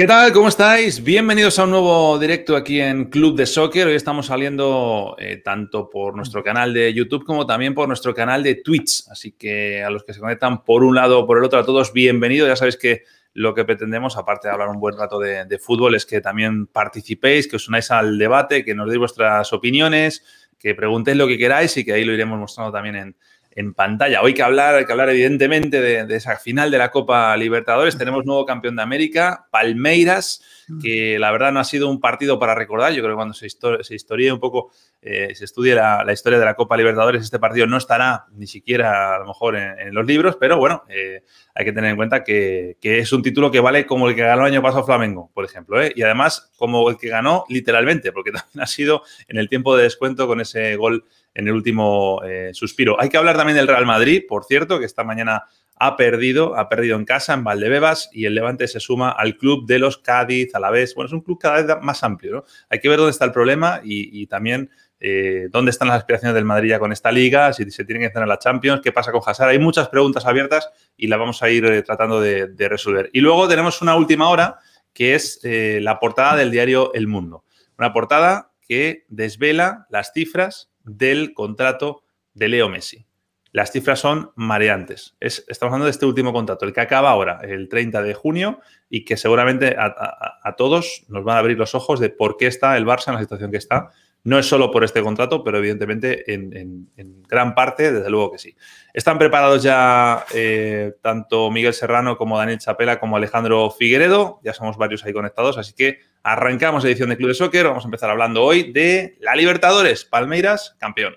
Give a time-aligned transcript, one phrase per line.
[0.00, 0.32] ¿Qué tal?
[0.32, 1.04] ¿Cómo estáis?
[1.04, 3.86] Bienvenidos a un nuevo directo aquí en Club de Soccer.
[3.86, 8.42] Hoy estamos saliendo eh, tanto por nuestro canal de YouTube como también por nuestro canal
[8.42, 9.04] de Twitch.
[9.10, 11.66] Así que a los que se conectan por un lado o por el otro, a
[11.66, 12.48] todos bienvenidos.
[12.48, 13.02] Ya sabéis que
[13.34, 16.66] lo que pretendemos, aparte de hablar un buen rato de, de fútbol, es que también
[16.66, 20.24] participéis, que os unáis al debate, que nos deis vuestras opiniones,
[20.58, 23.16] que preguntéis lo que queráis y que ahí lo iremos mostrando también en,
[23.52, 24.22] en pantalla.
[24.22, 27.98] Hoy que hablar, hay que hablar evidentemente de, esa final de la Copa Libertadores.
[27.98, 30.42] Tenemos nuevo campeón de América, Palmeiras,
[30.80, 32.92] que la verdad no ha sido un partido para recordar.
[32.92, 34.70] Yo creo que cuando se, se historie un poco,
[35.02, 39.16] eh, se estudie la, historia de la Copa Libertadores, este partido no estará ni siquiera
[39.16, 41.24] a lo mejor en, los libros, pero bueno, eh,
[41.54, 44.42] hay que tener en cuenta que, es un título que vale como el que ganó
[44.42, 45.92] el año pasado Flamengo, por ejemplo, ¿eh?
[45.96, 49.84] y además como el que ganó literalmente, porque también ha sido en el tiempo de
[49.84, 53.00] descuento con ese gol en el último eh, suspiro.
[53.00, 55.44] Hay que hablar también del Real Madrid, por cierto, que esta mañana
[55.82, 59.66] ha perdido, ha perdido en casa, en Valdebebas, y el Levante se suma al club
[59.66, 60.94] de los Cádiz, a la vez.
[60.94, 62.44] Bueno, es un club cada vez más amplio, ¿no?
[62.68, 64.70] Hay que ver dónde está el problema y, también
[65.00, 68.08] eh, dónde están las aspiraciones del Madrid ya con esta liga, si se tienen que
[68.08, 69.48] hacer en la Champions, qué pasa con Hazard.
[69.48, 73.08] Hay muchas preguntas abiertas y las vamos a ir eh, tratando de, resolver.
[73.14, 74.58] Y luego tenemos una última hora,
[74.92, 77.44] que es la portada del diario El Mundo.
[77.78, 82.02] Una portada que desvela las cifras del contrato
[82.34, 83.06] de Leo Messi.
[83.52, 85.16] Las cifras son mareantes.
[85.18, 89.04] estamos hablando de este último contrato, el que acaba ahora, el 30 de junio, y
[89.04, 92.86] que seguramente a, todos nos van a abrir los ojos de por qué está el
[92.86, 93.90] Barça en la situación que está.
[94.22, 96.88] No es solo por este contrato, pero evidentemente en,
[97.28, 98.56] gran parte, desde luego que sí.
[98.92, 104.40] Están preparados ya eh, tanto Miguel Serrano como Daniel Chapela como Alejandro Figueredo.
[104.44, 107.66] Ya somos varios ahí conectados, así que Arrancamos edición de Club de Soccer.
[107.66, 110.04] Vamos a empezar hablando hoy de la Libertadores.
[110.04, 111.16] Palmeiras, campeón.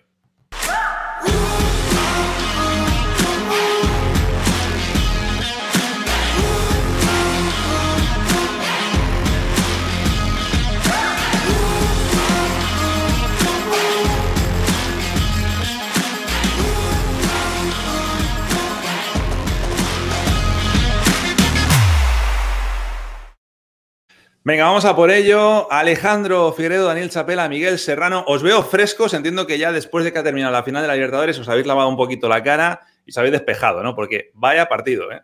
[24.46, 25.72] Venga, vamos a por ello.
[25.72, 28.26] Alejandro Figueredo, Daniel Chapela, Miguel Serrano.
[28.28, 29.14] Os veo frescos.
[29.14, 31.66] Entiendo que ya después de que ha terminado la final de la Libertadores os habéis
[31.66, 33.96] lavado un poquito la cara y os habéis despejado, ¿no?
[33.96, 35.22] Porque vaya partido, ¿eh?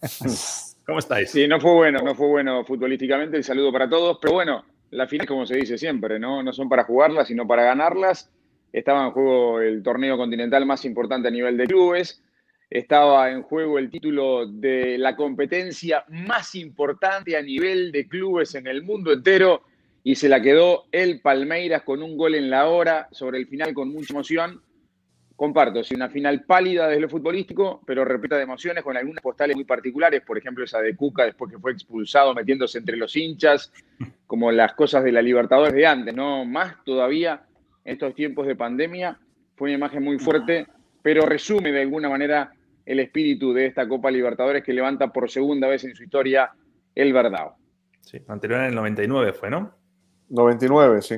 [0.86, 1.30] ¿Cómo estáis?
[1.30, 3.36] Sí, no fue bueno, no fue bueno futbolísticamente.
[3.36, 4.16] El saludo para todos.
[4.22, 6.42] Pero bueno, la final, como se dice siempre, ¿no?
[6.42, 8.30] No son para jugarlas, sino para ganarlas.
[8.72, 12.22] Estaba en juego el torneo continental más importante a nivel de clubes
[12.68, 18.66] estaba en juego el título de la competencia más importante a nivel de clubes en
[18.66, 19.62] el mundo entero
[20.02, 23.74] y se la quedó el Palmeiras con un gol en la hora sobre el final
[23.74, 24.60] con mucha emoción.
[25.34, 29.54] Comparto, sí, una final pálida desde lo futbolístico, pero repleta de emociones con algunas postales
[29.54, 33.70] muy particulares, por ejemplo esa de Cuca después que fue expulsado metiéndose entre los hinchas,
[34.26, 36.44] como las cosas de la Libertadores de antes, ¿no?
[36.44, 37.42] Más todavía
[37.84, 39.18] en estos tiempos de pandemia,
[39.56, 40.66] fue una imagen muy fuerte,
[41.06, 42.50] pero resume de alguna manera
[42.84, 46.50] el espíritu de esta Copa Libertadores que levanta por segunda vez en su historia
[46.96, 47.54] el Verdao.
[48.00, 49.72] Sí, anterior en el 99 fue, ¿no?
[50.30, 51.14] 99, sí.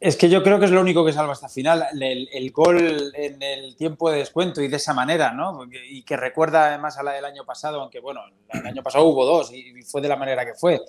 [0.00, 3.40] Es que yo creo que es lo único que salva esta final, el, gol en
[3.40, 5.64] el tiempo de descuento y de esa manera, ¿no?
[5.88, 8.22] Y que recuerda además a la del año pasado, aunque bueno,
[8.52, 10.80] el año pasado hubo dos y fue de la manera que fue.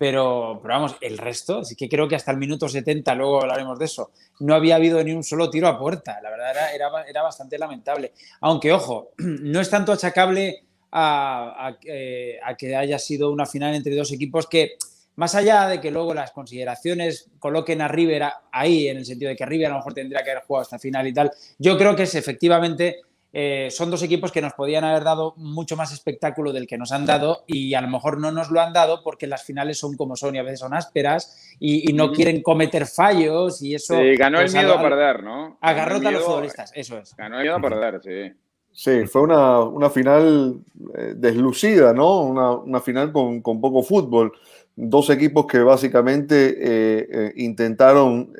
[0.00, 3.78] Pero, pero vamos, el resto, sí que creo que hasta el minuto 70, luego hablaremos
[3.78, 6.18] de eso, no había habido ni un solo tiro a puerta.
[6.22, 8.12] La verdad era, era, bastante lamentable.
[8.40, 13.94] Aunque, ojo, no es tanto achacable a, eh, a, que haya sido una final entre
[13.94, 14.78] dos equipos que,
[15.16, 18.22] más allá de que luego las consideraciones coloquen a River
[18.52, 20.78] ahí, en el sentido de que River a lo mejor tendría que haber jugado esta
[20.78, 24.82] final y tal, yo creo que es efectivamente eh, son dos equipos que nos podían
[24.82, 28.32] haber dado mucho más espectáculo del que nos han dado y a lo mejor no
[28.32, 31.54] nos lo han dado porque las finales son como son y a veces son ásperas
[31.60, 33.94] y, no quieren cometer fallos y eso...
[34.16, 35.58] ganó el pues, miedo a, perder, ¿no?
[35.60, 37.14] Agarrota a los futbolistas, eso es.
[37.14, 38.36] Ganó el miedo a perder, sí.
[38.72, 40.60] Sí, fue una, final
[40.96, 42.22] eh, deslucida, ¿no?
[42.22, 44.32] Una, final con, poco fútbol.
[44.74, 48.32] Dos equipos que básicamente eh, intentaron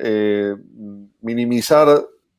[1.21, 1.87] minimizar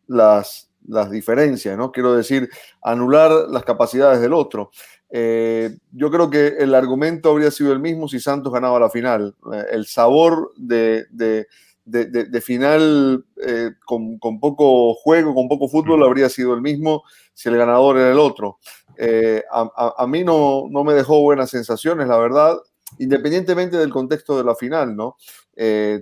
[0.08, 1.93] las, las diferencias, ¿no?
[1.93, 2.49] Quiero decir,
[2.82, 4.70] anular las capacidades del otro.
[5.14, 9.37] Eh, yo creo que el argumento habría sido el mismo si Santos ganaba la final.
[9.52, 16.55] Eh, el sabor de, de, final eh, con, poco juego, con poco fútbol, habría sido
[16.55, 17.02] el mismo
[17.34, 18.58] si el ganador era el otro.
[18.96, 22.56] Eh, a, mí no, no, me dejó buenas sensaciones, la verdad,
[22.99, 25.17] independientemente del contexto de la final, ¿no?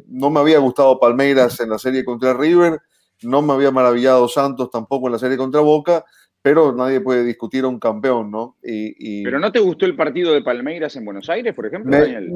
[0.07, 2.81] No me había gustado Palmeiras en la serie contra River,
[3.23, 6.05] no me había maravillado Santos tampoco en la serie contra Boca,
[6.43, 8.57] pero nadie puede discutir a un campeón, ¿no?
[8.63, 12.01] Y, ¿Pero no te gustó el partido de Palmeiras en Buenos Aires, por ejemplo, me,
[12.01, 12.31] Daniel?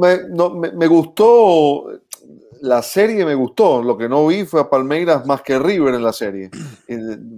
[0.74, 2.00] me, gustó,
[2.60, 6.02] la serie me gustó, lo que no vi fue a Palmeiras más que River en
[6.02, 6.50] la serie.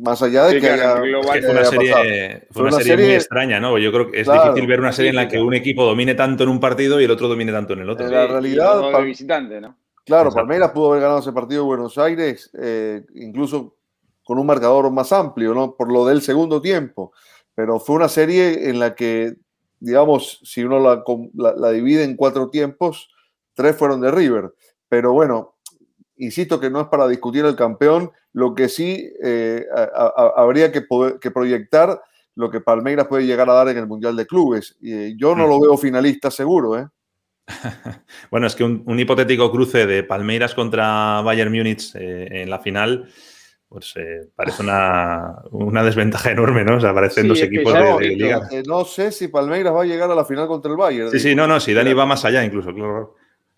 [0.02, 3.78] Más allá de que, haya, fue una, serie, fue una, serie, muy extraña, ¿no?
[3.78, 6.42] Yo creo que es difícil ver una serie en la que un equipo domine tanto
[6.42, 8.06] en un partido y el otro domine tanto en el otro.
[8.06, 9.76] En la realidad, de visitante, ¿no?
[10.06, 13.74] Claro, Palmeiras pudo haber ganado ese partido en Buenos Aires, eh, incluso
[14.22, 15.74] con un marcador más amplio, ¿no?
[15.74, 17.12] Por lo del segundo tiempo.
[17.56, 19.34] Pero fue una serie en la que,
[19.80, 20.78] digamos, si uno
[21.34, 23.10] la, divide en cuatro tiempos,
[23.54, 24.54] tres fueron de River.
[24.88, 25.56] Pero bueno,
[26.18, 29.66] insisto que no es para discutir el campeón, lo que sí eh,
[30.36, 30.86] habría que,
[31.20, 32.00] que proyectar
[32.36, 34.76] lo que Palmeiras puede llegar a dar en el Mundial de Clubes.
[34.80, 36.86] Y yo no lo veo finalista seguro, ¿eh?
[38.30, 43.08] bueno, es que un, hipotético cruce de Palmeiras contra Bayern Múnich eh, en la final,
[43.68, 46.76] pues eh, parece una, desventaja enorme, ¿no?
[46.76, 48.48] O sea, parecen dos equipos de, liga.
[48.50, 51.10] Eh, no sé si Palmeiras va a llegar a la final contra el Bayern.
[51.10, 53.16] Sí, sí, no, no, si Dani va más allá incluso, claro.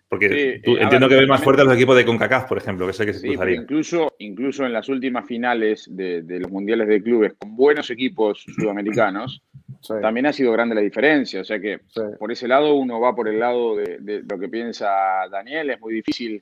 [0.09, 3.05] Porque entiendo que ve más fuerte a los equipos de CONCACAF, por ejemplo, que sé
[3.05, 7.55] que se sí, Incluso, incluso en las últimas finales de, los mundiales de clubes con
[7.55, 9.43] buenos equipos sudamericanos,
[10.01, 11.41] también ha sido grande la diferencia.
[11.41, 11.81] O sea que
[12.17, 14.89] por ese lado uno va por el lado de, lo que piensa
[15.29, 15.69] Daniel.
[15.69, 16.41] Es muy difícil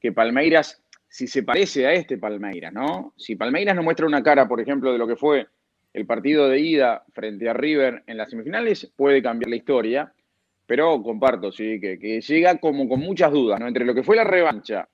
[0.00, 3.14] que Palmeiras, si se parece a este Palmeiras, ¿no?
[3.16, 5.48] Si Palmeiras no muestra una cara, por ejemplo, de lo que fue
[5.92, 10.12] el partido de ida frente a River en las semifinales, puede cambiar la historia.
[10.68, 13.66] Pero comparto, sí, que, que llega como con muchas dudas, ¿no?
[13.66, 14.86] Entre lo que fue la revancha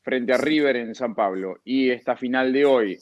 [0.00, 2.98] frente a River en San Pablo y esta final de hoy,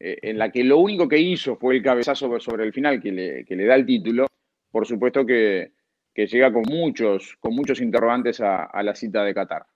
[0.00, 3.12] eh, en la que lo único que hizo fue el cabezazo sobre el final que
[3.12, 4.26] le, da el título,
[4.70, 5.72] por supuesto que,
[6.14, 9.66] llega con muchos, con muchos interrogantes a, la cita de Qatar.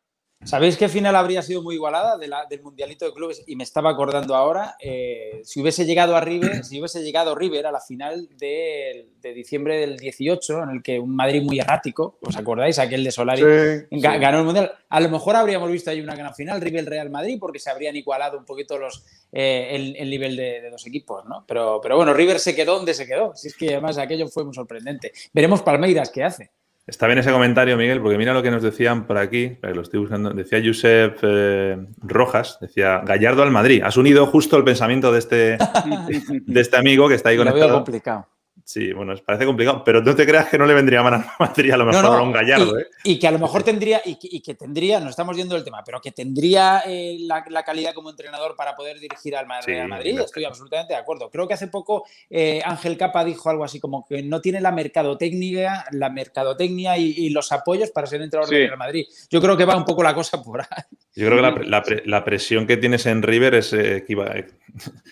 [0.42, 3.44] ¿Sabéis qué final habría sido muy igualada del Mundialito de Clubes?
[3.46, 7.66] Y me estaba acordando ahora, eh, si hubiese llegado a River, si hubiese llegado River
[7.66, 12.38] a la final de, diciembre del 18, en el que un Madrid muy errático, ¿os
[12.38, 12.78] acordáis?
[12.78, 13.42] Aquel de Solari
[13.90, 14.72] ganó el Mundial.
[14.88, 18.38] A lo mejor habríamos visto ahí una gran final, River-Real Madrid, porque se habrían igualado
[18.38, 21.44] un poquito los, eh, el, nivel de, de, dos equipos, ¿no?
[21.46, 23.36] Pero, pero bueno, River se quedó donde se quedó.
[23.36, 25.12] Si es que además aquello fue muy sorprendente.
[25.34, 26.50] Veremos Palmeiras qué hace.
[26.86, 30.00] Está bien ese comentario, Miguel, porque mira lo que nos decían por aquí, lo estoy
[30.00, 30.30] buscando.
[30.30, 33.82] Decía Josep eh, Rojas, decía Gallardo al Madrid.
[33.84, 35.58] Has unido justo el pensamiento de este,
[36.46, 37.62] de este amigo que está ahí conectado.
[37.62, 38.26] Lo veo complicado.
[38.64, 41.72] Sí, bueno, parece complicado, pero no te creas que no le vendría mal a Madrid
[41.72, 42.78] a lo mejor a un Gallardo.
[42.78, 42.86] Y, ¿eh?
[43.04, 46.00] y, que a lo mejor tendría, y que, tendría, nos estamos yendo del tema, pero
[46.00, 50.20] que tendría eh, la, calidad como entrenador para poder dirigir al Madrid.
[50.20, 51.30] Estoy absolutamente de acuerdo.
[51.30, 54.72] Creo que hace poco eh, Ángel Capa dijo algo así como que no tiene la
[54.72, 59.06] mercadotecnia, la mercadotecnia y, los apoyos para ser entrenador del Real Madrid.
[59.30, 60.82] Yo creo que va un poco la cosa por ahí.
[61.14, 63.72] Yo creo que la, la, presión que tienes en River es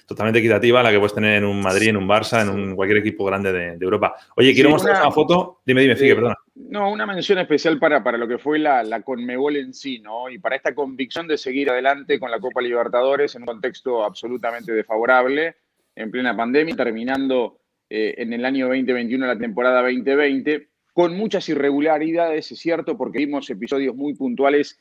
[0.07, 2.77] totalmente equitativa a la que puedes tener en un Madrid, en un Barça, en un,
[2.77, 4.15] cualquier equipo grande de, Europa.
[4.37, 5.61] Oye, quiero mostrar una, foto.
[5.65, 6.37] Dime, dime, Figue, perdona.
[6.55, 10.29] No, una mención especial para, para lo que fue la, la Conmebol en sí, ¿no?
[10.29, 14.73] Y para esta convicción de seguir adelante con la Copa Libertadores en un contexto absolutamente
[14.73, 15.57] desfavorable,
[15.95, 17.59] en plena pandemia, terminando
[17.91, 23.49] eh, en el año 2021 la temporada 2020, con muchas irregularidades, es cierto, porque vimos
[23.49, 24.79] episodios muy puntuales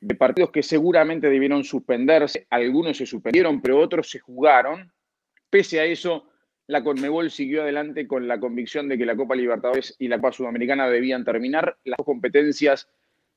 [0.00, 2.46] de partidos que seguramente debieron suspenderse.
[2.50, 4.92] Algunos se suspendieron, pero otros se jugaron.
[5.50, 6.28] Pese a eso,
[6.68, 10.32] la Conmebol siguió adelante con la convicción de que la Copa Libertadores y la Copa
[10.32, 11.76] Sudamericana debían terminar.
[11.84, 12.88] Las dos competencias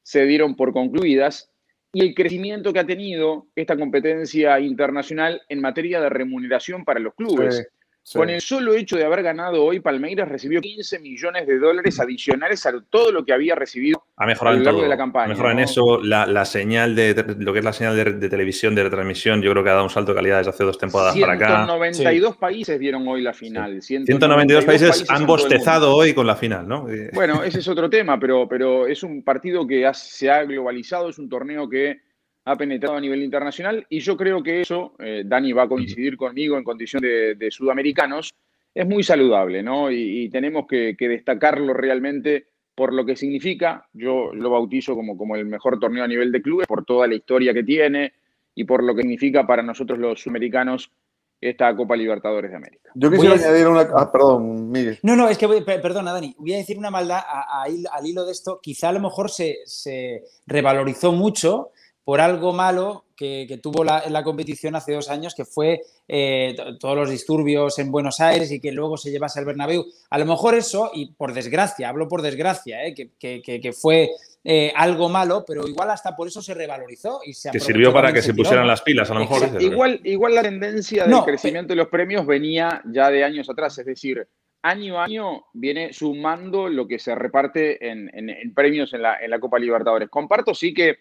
[0.02, 1.52] se dieron por concluidas
[1.94, 7.14] y el crecimiento que ha tenido esta competencia internacional en materia de remuneración para los
[7.14, 7.68] clubes.
[8.13, 12.66] Con el solo hecho de haber ganado hoy, Palmeiras recibió 15 millones de dólares adicionales
[12.66, 15.25] a todo lo que había recibido a lo largo de la campaña.
[15.25, 18.84] Ha mejorado en eso la, señal de, lo que es la señal de, televisión, de
[18.84, 19.42] retransmisión.
[19.42, 21.66] Yo creo que ha dado un salto de calidad desde hace dos temporadas para acá.
[21.66, 23.82] 192 países vieron hoy la final.
[23.82, 26.88] 192, países, han bostezado hoy con la final, ¿no?
[27.13, 31.20] Bueno, ese es otro tema, pero, pero es un partido que se ha globalizado, es
[31.20, 32.09] un torneo que
[32.50, 36.18] ha penetrado a nivel internacional y yo creo que eso, eh, Dani va a coincidir
[36.18, 38.34] conmigo en condición de, sudamericanos,
[38.74, 39.91] es muy saludable, ¿no?
[39.91, 43.88] Y, tenemos que, destacarlo realmente por lo que significa.
[43.94, 47.15] Yo lo bautizo como, como el mejor torneo a nivel de clubes, por toda la
[47.15, 48.13] historia que tiene
[48.56, 50.91] y por lo que significa para nosotros los sudamericanos
[51.39, 52.89] esta Copa Libertadores de América.
[52.96, 53.82] Yo quisiera añadir una...
[53.96, 55.00] Ah, perdón, Miguel.
[55.03, 58.60] No, no, es que, perdona, Dani, voy a decir una maldad al hilo de esto.
[58.62, 61.72] Quizá a lo mejor se, se revalorizó mucho
[62.10, 66.96] por algo malo que, tuvo la, la, competición hace dos años, que fue eh, todos
[66.96, 69.86] los disturbios en Buenos Aires y que luego se llevase al Bernabéu.
[70.10, 74.10] A lo mejor eso, y por desgracia, hablo por desgracia, eh, que, fue
[74.44, 78.12] eh, algo malo, pero igual hasta por eso se revalorizó y se Que sirvió para
[78.12, 79.62] que se pusieran las pilas, a lo mejor.
[79.62, 83.86] igual, igual la tendencia del crecimiento de los premios venía ya de años atrás, es
[83.86, 84.28] decir,
[84.62, 89.39] año a año viene sumando lo que se reparte en, premios en la, en la,
[89.39, 90.10] Copa Libertadores.
[90.10, 91.00] Comparto sí que,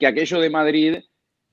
[0.00, 0.96] que aquello de Madrid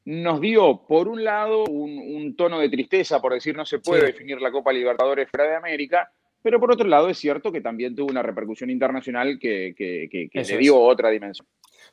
[0.06, 4.40] nos dio, por un lado, un, tono de tristeza, por decir no se puede definir
[4.40, 6.10] la Copa Libertadores fuera de América,
[6.42, 10.58] pero por otro lado es cierto que también tuvo una repercusión internacional que, que, le
[10.58, 11.46] dio otra dimensión.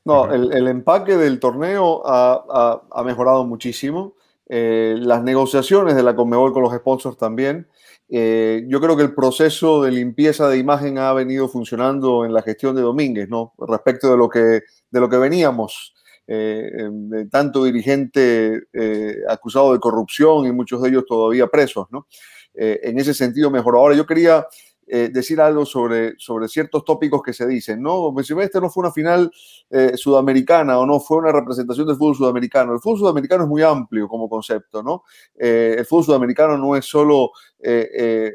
[0.05, 4.15] No, el, empaque del torneo ha, mejorado muchísimo.
[4.49, 7.67] Eh, las negociaciones de la Conmebol con los sponsors también.
[8.09, 12.43] Eh, yo creo que el proceso de limpieza de imagen ha venido funcionando en la
[12.43, 13.55] gestión de Domínguez, ¿no?
[13.59, 15.95] Respecto de lo que, de lo que veníamos
[16.27, 22.07] de tanto dirigente eh, acusado de corrupción y muchos de ellos todavía presos, ¿no?
[22.55, 23.77] Eh, en ese sentido mejor.
[23.77, 24.47] Ahora yo quería
[24.87, 28.15] eh, decir algo sobre, sobre ciertos tópicos que se dicen, ¿no?
[28.19, 29.31] Este no fue una final
[29.71, 32.75] eh, sudamericana o no fue una representación del fútbol sudamericano.
[32.75, 35.05] El fútbol sudamericano es muy amplio como concepto, ¿no?
[35.39, 37.31] Eh, el fútbol sudamericano no es solo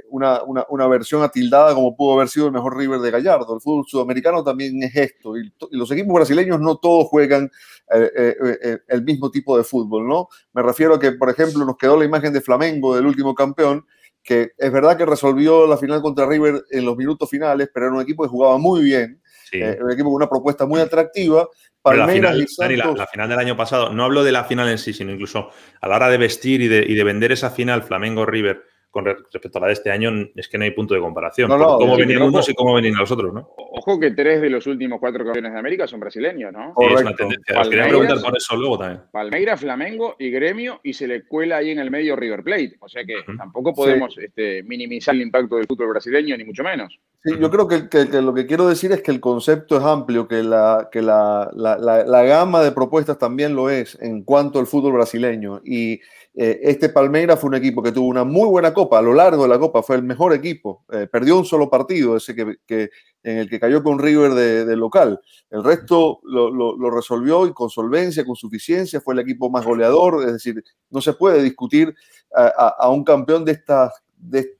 [0.09, 3.53] una, una, una, versión atildada como pudo haber sido el mejor River de Gallardo.
[3.53, 5.37] El fútbol sudamericano también es esto.
[5.37, 7.51] Y, y los equipos brasileños no todos juegan
[7.91, 10.29] el mismo tipo de fútbol, ¿no?
[10.53, 13.85] Me refiero a que, por ejemplo, nos quedó la imagen de Flamengo del último campeón
[14.23, 17.95] que es verdad que resolvió la final contra River en los minutos finales, pero era
[17.95, 19.21] un equipo que jugaba muy bien,
[19.51, 21.47] eh, un equipo con una propuesta muy atractiva.
[21.81, 24.91] Palmeiras la, final, la, final del año pasado, no hablo de la final en sí,
[24.91, 25.49] sino incluso
[25.79, 29.59] a la hora de vestir y de, y de vender esa final Flamengo-River con respecto
[29.59, 31.49] a la de este año, es que no hay punto de comparación.
[31.49, 33.49] No, cómo venían unos y cómo venían los otros, ¿no?
[33.55, 36.73] Ojo que tres de los últimos cuatro campeones de América son brasileños, ¿no?
[36.79, 37.61] es una tendencia.
[37.63, 39.01] quería preguntar por eso luego también.
[39.11, 42.77] Palmeiras, Flamengo y Gremio, y se le cuela ahí en el medio River Plate.
[42.79, 46.99] O sea que tampoco podemos este, minimizar el impacto del fútbol brasileño, ni mucho menos.
[47.23, 50.41] Sí, yo creo que, lo que quiero decir es que el concepto es amplio, que,
[50.41, 55.61] la, que la, la gama de propuestas también lo es en cuanto al fútbol brasileño.
[55.63, 55.99] Y
[56.35, 59.43] eh, este Palmeiras fue un equipo que tuvo una muy buena copa, a lo largo
[59.43, 62.89] de la copa fue el mejor equipo, eh, perdió un solo partido, ese que,
[63.23, 65.19] en el que cayó con River de, local,
[65.49, 70.33] el resto lo, resolvió y con solvencia, con suficiencia, fue el equipo más goleador, es
[70.33, 71.93] decir, no se puede discutir
[72.33, 73.43] a, un campeón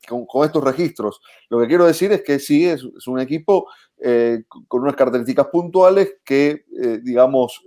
[0.08, 1.22] con, estos registros.
[1.50, 3.68] Lo que quiero decir es que sí, es, un equipo
[4.00, 6.66] eh, con unas características puntuales que,
[7.04, 7.64] digamos,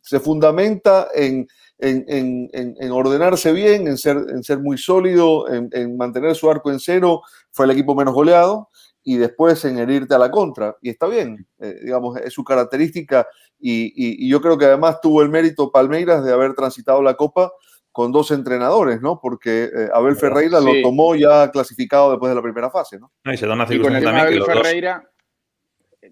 [0.00, 1.46] se fundamenta en
[1.78, 7.22] en, ordenarse bien, en ser, en ser muy sólido, en, mantener su arco en cero,
[7.50, 8.68] fue el equipo menos goleado,
[9.02, 10.76] y después en herirte a la contra.
[10.82, 13.26] Y está bien, eh, digamos, es su característica,
[13.60, 17.52] y, yo creo que además tuvo el mérito Palmeiras de haber transitado la Copa
[17.90, 19.18] con dos entrenadores, ¿no?
[19.20, 23.10] Porque eh, Abel Ferreira lo tomó ya clasificado después de la primera fase, ¿no?
[23.24, 25.10] y se da una también que Ferreira,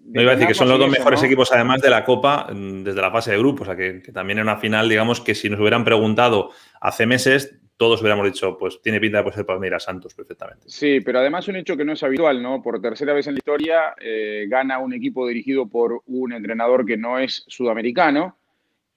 [0.07, 2.83] no iba a decir que son los dos mejores equipos, además de la Copa, mm,
[2.83, 3.67] desde la fase de grupos.
[3.67, 7.59] O sea, que, también en una final, digamos que si nos hubieran preguntado hace meses,
[7.75, 10.63] todos hubiéramos dicho, pues tiene pinta de ser Palmeiras Santos perfectamente.
[10.67, 12.61] Sí, pero además un hecho que no es habitual, ¿no?
[12.61, 16.97] Por tercera vez en la historia eh, gana un equipo dirigido por un entrenador que
[16.97, 18.37] no es sudamericano.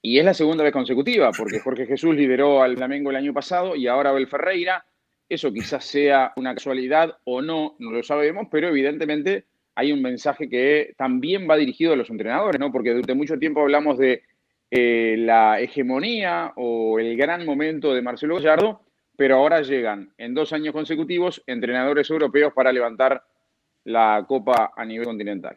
[0.03, 3.75] Y es la segunda vez consecutiva, porque Jorge Jesús lideró al Flamengo el año pasado
[3.77, 4.87] y ahora Abel Ferreira.
[5.29, 9.45] Eso quizás sea una casualidad o no, no lo sabemos, pero evidentemente
[9.81, 12.71] hay un mensaje que también va dirigido a los entrenadores, ¿no?
[12.71, 14.23] Porque durante mucho tiempo hablamos de
[14.71, 18.83] eh, la hegemonía o el gran momento de Marcelo Gallardo,
[19.17, 23.23] pero ahora llegan en dos años consecutivos entrenadores europeos para levantar
[23.85, 25.57] la Copa a nivel continental.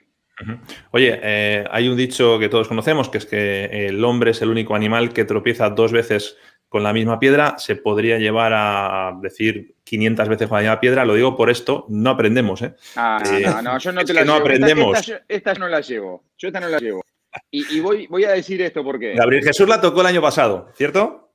[0.91, 4.49] Oye, eh, hay un dicho que todos conocemos, que es que el hombre es el
[4.49, 6.37] único animal que tropieza dos veces
[6.69, 11.05] con la misma piedra se podría llevar a decir 500 veces con la misma piedra.
[11.05, 12.63] Lo digo por esto, no aprendemos.
[12.63, 12.73] ¿eh?
[12.95, 14.33] Ah, no, no, yo no te la llevo.
[14.33, 15.13] No aprendemos.
[15.27, 16.23] Esta, no la llevo.
[16.35, 17.03] Yo esta no la llevo.
[17.51, 19.13] Y, voy, voy, a decir esto porque.
[19.13, 21.31] Gabriel Jesús la tocó el año pasado, ¿cierto?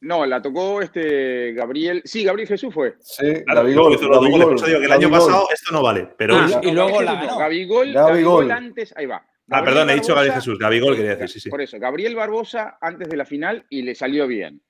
[0.00, 2.00] No, la tocó este Gabriel.
[2.06, 2.94] Sí, Gabriel Jesús fue.
[3.00, 6.08] Sí, claro, Gabigol, que el año pasado esto no vale.
[6.16, 7.26] Pero ah, y luego la.
[7.26, 8.94] No, Gabigol, Gabigol, antes.
[8.96, 9.26] Ahí va.
[9.50, 10.58] ah, perdón, he dicho Gabriel Jesús.
[10.58, 11.50] Gabigol quería decir, sí, sí.
[11.50, 14.62] Por eso, Gabriel Barbosa antes de la final y le salió bien.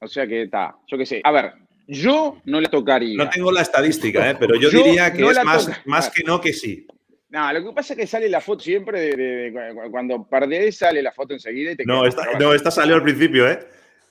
[0.00, 1.20] O sea que está, yo qué sé.
[1.24, 1.52] A ver,
[1.86, 3.16] yo no le tocaría.
[3.16, 4.36] No tengo la estadística, ¿eh?
[4.38, 6.86] pero yo, diría que es más, más, que no que sí.
[7.28, 11.12] No, lo que pasa es que sale la foto siempre de, cuando perdés, sale la
[11.12, 13.58] foto enseguida y te No, esta, no, esta salió al principio, ¿eh?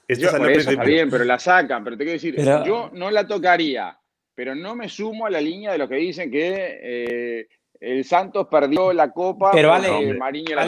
[0.08, 0.80] Esta salió al principio.
[0.80, 1.84] Está bien, pero la sacan.
[1.84, 3.98] Pero te quiero decir, yo no la tocaría,
[4.34, 7.48] pero no me sumo a la línea de los que dicen que eh,
[7.80, 10.66] el Santos perdió la copa pero vale, Mariño la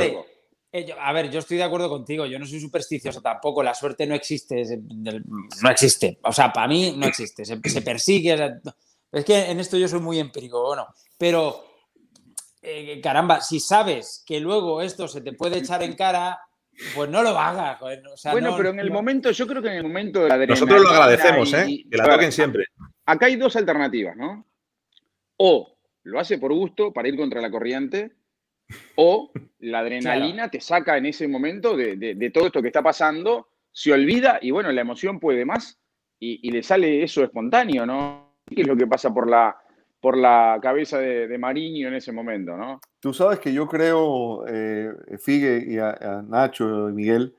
[0.71, 4.05] Eh, a ver, yo estoy de acuerdo contigo, yo no soy supersticioso tampoco, la suerte
[4.05, 8.59] no existe, no existe, o sea, para mí no existe, se, persigue,
[9.11, 11.63] es que en esto yo soy muy empírico, bueno, pero
[12.61, 16.37] eh, caramba, si sabes que luego esto se te puede echar en cara,
[16.93, 17.79] pues no lo hagas.
[17.79, 20.89] bueno, pero en el momento, yo creo que en el momento de la Nosotros lo
[20.89, 21.85] agradecemos, ¿eh?
[21.89, 22.65] que la toquen siempre.
[23.05, 24.45] Acá hay dos alternativas, ¿no?
[25.37, 28.11] O lo hace por gusto para ir contra la corriente,
[28.95, 33.93] o la adrenalina te saca en ese momento de, todo esto que está pasando, se
[33.93, 35.79] olvida y bueno, la emoción puede más
[36.19, 38.33] y, le sale eso espontáneo, ¿no?
[38.45, 39.55] ¿Qué es lo que pasa por la,
[39.99, 42.79] por la cabeza de, Mariño en ese momento, ¿no?
[42.99, 47.35] Tú sabes que yo creo, eh, Figue y a, Nacho y Miguel,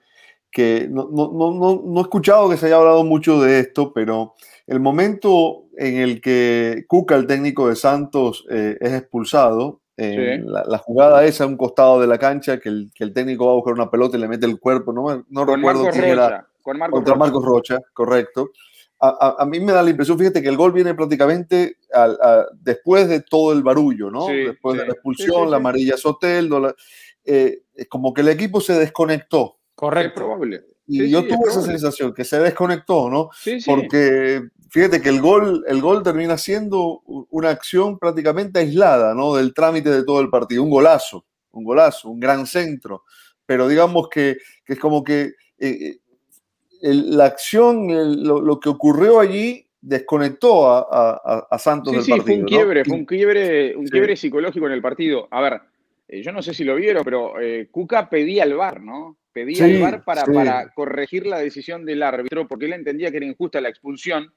[0.50, 4.34] que no, no, he escuchado que se haya hablado mucho de esto, pero
[4.66, 11.24] el momento en el que Cuca, el técnico de Santos, eh, es expulsado, la, jugada
[11.24, 13.74] esa a un costado de la cancha, que el, que el, técnico va a buscar
[13.74, 16.46] una pelota y le mete el cuerpo, no, no recuerdo quién era.
[16.62, 18.50] Con contra Marcos Rocha, correcto.
[19.00, 21.76] A, a, mí me da la impresión, fíjate que el gol viene prácticamente
[22.60, 24.26] después de todo el barullo, ¿no?
[24.26, 26.74] después de la expulsión, la amarilla Soteldo,
[27.24, 29.58] eh, como que el equipo se desconectó.
[29.74, 30.08] Correcto.
[30.08, 30.64] Es probable.
[30.88, 33.28] Y yo tuve esa sensación, que se desconectó, ¿no?
[33.66, 39.34] Porque fíjate que el gol, el gol termina siendo una acción prácticamente aislada, ¿no?
[39.34, 40.62] Del trámite de todo el partido.
[40.62, 43.04] Un golazo, un golazo, un gran centro.
[43.44, 45.98] Pero digamos que, es como que eh, eh,
[46.80, 52.16] la acción, lo, que ocurrió allí desconectó a, Santos del partido.
[52.16, 55.28] Sí, fue un quiebre, fue un quiebre, un quiebre psicológico en el partido.
[55.30, 55.60] A ver,
[56.08, 57.34] eh, yo no sé si lo vieron, pero
[57.70, 59.18] Cuca pedía al VAR, ¿no?
[59.44, 63.26] Pedía el VAR para, para corregir la decisión del árbitro porque él entendía que era
[63.26, 64.32] injusta la expulsión.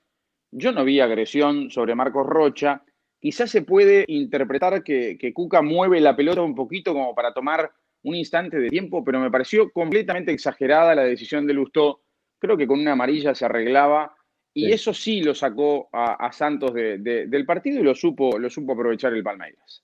[0.51, 2.83] Yo no vi agresión sobre Marcos Rocha.
[3.19, 7.71] Quizás se puede interpretar que, que Cuca mueve la pelota un poquito como para tomar
[8.03, 12.01] un instante de tiempo, pero me pareció completamente exagerada la decisión de Lustó.
[12.39, 14.15] Creo que con una amarilla se arreglaba
[14.53, 19.13] y eso sí lo sacó a, Santos del partido y lo supo, lo supo aprovechar
[19.13, 19.83] el Palmeiras.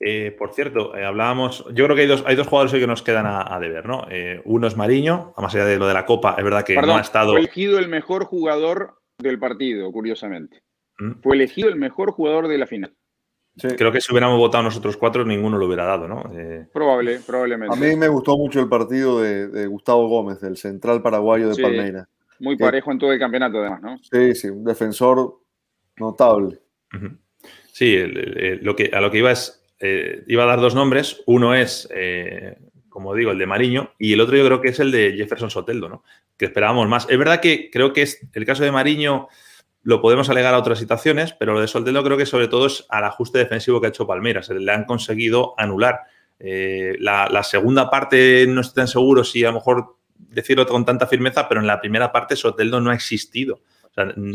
[0.00, 2.86] Eh, por cierto, eh, hablábamos, yo creo que hay dos, hay dos jugadores hoy que
[2.86, 4.06] nos quedan a, deber, ¿no?
[4.10, 6.96] Eh, uno es Mariño, más allá de lo de la Copa, es verdad que no
[6.96, 7.32] ha estado...
[7.32, 10.62] Fue elegido el mejor jugador del partido, curiosamente.
[10.98, 11.22] ¿Mm?
[11.22, 12.94] Fue elegido el mejor jugador de la final.
[13.56, 16.24] Creo que si hubiéramos votado nosotros cuatro, ninguno lo hubiera dado, ¿no?
[16.72, 17.72] Probable, probablemente.
[17.72, 22.08] A mí me gustó mucho el partido de, Gustavo Gómez, del central paraguayo de Palmeiras.
[22.40, 23.98] Muy parejo en todo el campeonato, además, ¿no?
[23.98, 25.38] Sí, sí, un defensor
[25.98, 26.58] notable.
[27.72, 31.22] Sí, lo que, a lo que iba es eh, iba a dar dos nombres.
[31.26, 32.56] Uno es, eh,
[32.88, 35.50] como digo, el de Mariño y el otro yo creo que es el de Jefferson
[35.50, 36.04] Soteldo, ¿no?
[36.38, 37.06] Que esperábamos más.
[37.10, 39.28] Es verdad que creo que es el caso de Mariño
[39.82, 42.86] lo podemos alegar a otras situaciones, pero lo de Soteldo creo que sobre todo es
[42.88, 44.48] al ajuste defensivo que ha hecho Palmeiras.
[44.48, 46.00] Le han conseguido anular.
[46.38, 51.06] Eh, la, segunda parte no estoy tan seguro si a lo mejor decirlo con tanta
[51.06, 53.60] firmeza, pero en la primera parte Soteldo no ha existido.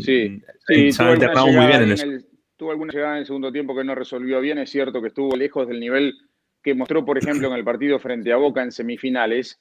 [0.00, 2.29] sí, sí, se muy bien en eso
[2.60, 4.58] tuvo alguna llegada en el segundo tiempo que no resolvió bien.
[4.58, 6.14] Es cierto que estuvo lejos del nivel
[6.62, 9.58] que mostró, por ejemplo, en el partido frente a Boca en semifinales.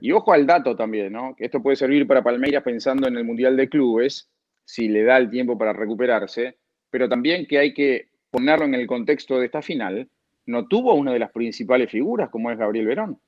[0.00, 1.36] Y ojo al dato también, ¿no?
[1.36, 4.28] Que esto puede servir para Palmeiras pensando en el Mundial de Clubes,
[4.64, 6.58] si le da el tiempo para recuperarse,
[6.90, 10.08] pero también que hay que ponerlo en el contexto de esta final.
[10.44, 13.20] No tuvo una de las principales figuras, como es Gabriel Verón.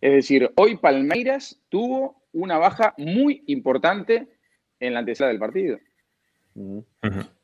[0.00, 4.26] Es decir, hoy Palmeiras tuvo una baja muy importante
[4.80, 5.78] en la antesala del partido.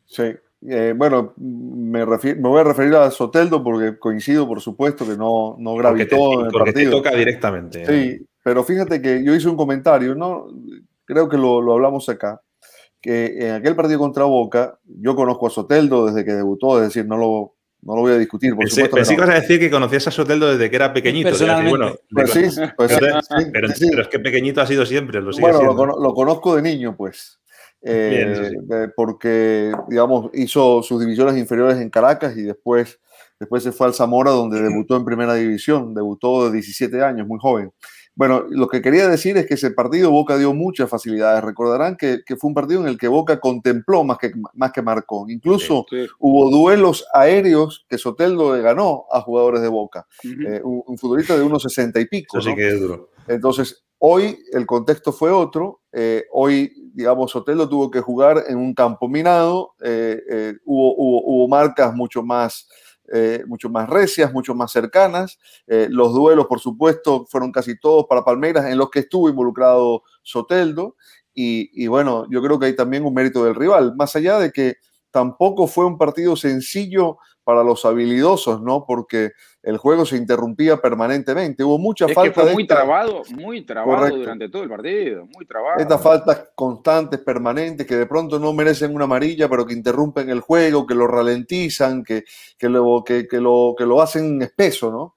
[0.06, 0.34] Sí,
[0.66, 5.56] eh, bueno, me, me, voy a referir a Soteldo porque coincido, por supuesto, que no,
[5.58, 6.90] no gravitó en el partido.
[6.92, 7.84] toca directamente.
[7.86, 10.46] Sí, pero fíjate que yo hice un comentario, ¿no?
[11.04, 12.40] Creo que lo, lo, hablamos acá,
[13.00, 17.06] que en aquel partido contra Boca, yo conozco a Soteldo desde que debutó, es decir,
[17.06, 18.96] no lo, no lo voy a discutir, por supuesto.
[18.96, 21.30] Pensé que vas a decir que conocías a Soteldo desde que era pequeñito.
[21.68, 22.98] bueno, pues sí, pues
[23.52, 25.20] pero, es que pequeñito ha sido siempre.
[25.20, 27.38] Lo bueno, lo, lo, conozco de niño, pues.
[27.86, 28.52] Eh,
[28.96, 32.98] porque, digamos, hizo sus divisiones inferiores en Caracas y después,
[33.38, 37.38] después se fue al Zamora, donde debutó en primera división, debutó de 17 años, muy
[37.38, 37.72] joven.
[38.16, 41.42] Bueno, lo que quería decir es que ese partido Boca dio muchas facilidades.
[41.42, 44.82] Recordarán que, que fue un partido en el que Boca contempló más que, más que
[44.82, 45.26] marcó.
[45.28, 45.84] Incluso
[46.20, 50.06] hubo duelos aéreos que Soteldo le ganó a jugadores de Boca.
[50.22, 52.40] Eh, un, futbolista de unos 60 y pico.
[52.40, 53.10] sí que es duro.
[53.26, 55.80] Entonces, hoy el contexto fue otro.
[55.92, 61.94] Eh, hoy digamos, Sotelo tuvo que jugar en un campo minado, eh, eh, hubo, marcas
[61.94, 62.68] mucho más,
[63.46, 65.38] mucho más recias, mucho más cercanas.
[65.66, 70.96] los duelos, por supuesto, fueron casi todos para Palmeiras, en los que estuvo involucrado Soteldo.
[71.34, 74.76] Y, bueno, yo creo que hay también un mérito del rival, más allá de que
[75.14, 78.84] tampoco fue un partido sencillo para los habilidosos, ¿no?
[78.84, 79.30] Porque
[79.62, 81.62] el juego se interrumpía permanentemente.
[81.62, 82.34] Hubo mucha es falta.
[82.34, 85.78] Que fue muy trabado, muy trabado durante todo el partido, muy trabado.
[85.78, 90.40] Estas faltas constantes, permanentes, que de pronto no merecen una amarilla, pero que interrumpen el
[90.40, 92.24] juego, que lo ralentizan, que,
[92.58, 95.16] que, lo, que, lo, que lo hacen espeso, ¿no?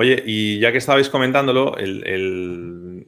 [0.00, 3.04] Oye, y ya que estabais comentándolo, el,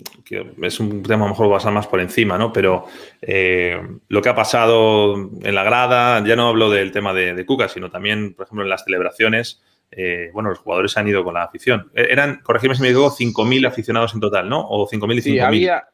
[0.60, 2.52] es un tema a lo mejor a pasar más por encima, ¿no?
[2.52, 2.86] Pero
[3.22, 7.46] eh, lo que ha pasado en la grada, ya no hablo del tema de, de
[7.46, 11.34] Cuca, sino también, por ejemplo, en las celebraciones, eh, bueno, los jugadores han ido con
[11.34, 11.92] la afición.
[11.94, 14.60] E, eran, corregidme si me digo, 5.000 aficionados en total, ¿no?
[14.68, 15.22] O 5.000 y 5.000.
[15.22, 15.84] Sí, había,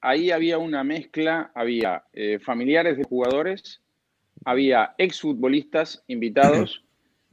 [0.00, 3.82] ahí había una mezcla, había eh, familiares de jugadores,
[4.44, 6.83] había exfutbolistas invitados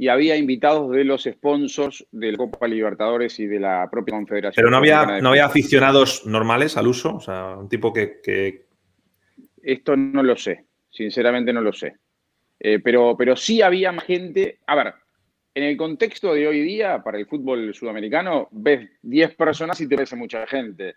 [0.01, 4.55] y había invitados de los sponsors de la Copa Libertadores y de la propia Confederación.
[4.55, 8.65] Pero no había, no había aficionados normales al uso, o sea, un tipo que,
[9.61, 11.97] Esto no lo sé, sinceramente no lo sé.
[12.59, 14.57] Eh, pero, pero sí había más gente.
[14.65, 14.95] A ver,
[15.53, 19.97] en el contexto de hoy día, para el fútbol sudamericano, ves 10 personas y te
[19.97, 20.95] ves mucha gente.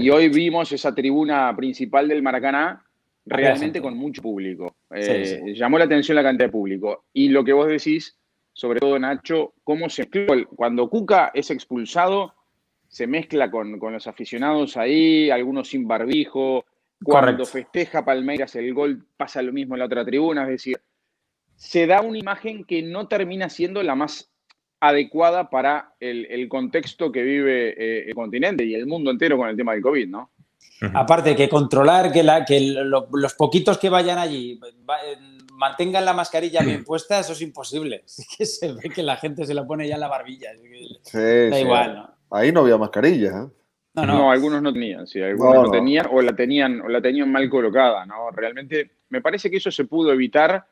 [0.00, 2.82] Y hoy vimos esa tribuna principal del Maracaná
[3.26, 4.74] realmente con mucho público.
[4.90, 7.04] Eh, llamó la atención la cantidad de público.
[7.12, 8.16] Y lo que vos decís,
[8.52, 10.08] sobre todo Nacho, cómo se
[10.54, 12.34] cuando Cuca es expulsado,
[12.88, 16.64] se mezcla con, los aficionados ahí, algunos sin barbijo.
[17.02, 20.80] Cuando festeja Palmeiras el gol pasa lo mismo en la otra tribuna, es decir,
[21.56, 24.30] se da una imagen que no termina siendo la más
[24.78, 29.56] adecuada para el, contexto que vive eh, el continente y el mundo entero con el
[29.56, 30.30] tema del COVID, ¿no?
[30.94, 34.58] Aparte que controlar que, la, que los poquitos que vayan allí
[35.52, 38.04] mantengan la mascarilla bien puesta, eso es imposible.
[38.06, 40.50] Es que se ve que la gente se la pone ya en la barbilla.
[40.52, 42.36] da igual, ¿no?
[42.36, 43.48] Ahí no había mascarilla, ¿eh?
[43.94, 44.30] No, no.
[44.30, 48.06] algunos no tenían, sí, algunos no, tenían o la tenían o la tenían mal colocada,
[48.06, 48.30] ¿no?
[48.30, 50.66] Realmente me parece que eso se pudo evitar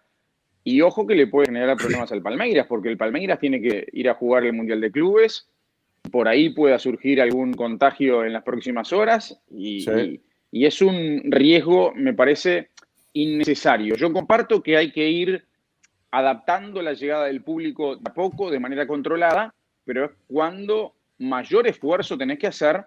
[0.65, 4.09] y ojo que le puede generar problemas al Palmeiras, porque el Palmeiras tiene que ir
[4.09, 5.51] a jugar el Mundial de Clubes,
[6.11, 9.85] por ahí pueda surgir algún contagio en las próximas horas y,
[10.51, 12.71] y es un riesgo, me parece,
[13.13, 13.95] innecesario.
[13.97, 15.45] Yo comparto que hay que ir
[16.11, 22.17] adaptando la llegada del público a poco, de manera controlada, pero es cuando mayor esfuerzo
[22.19, 22.85] tenés que hacer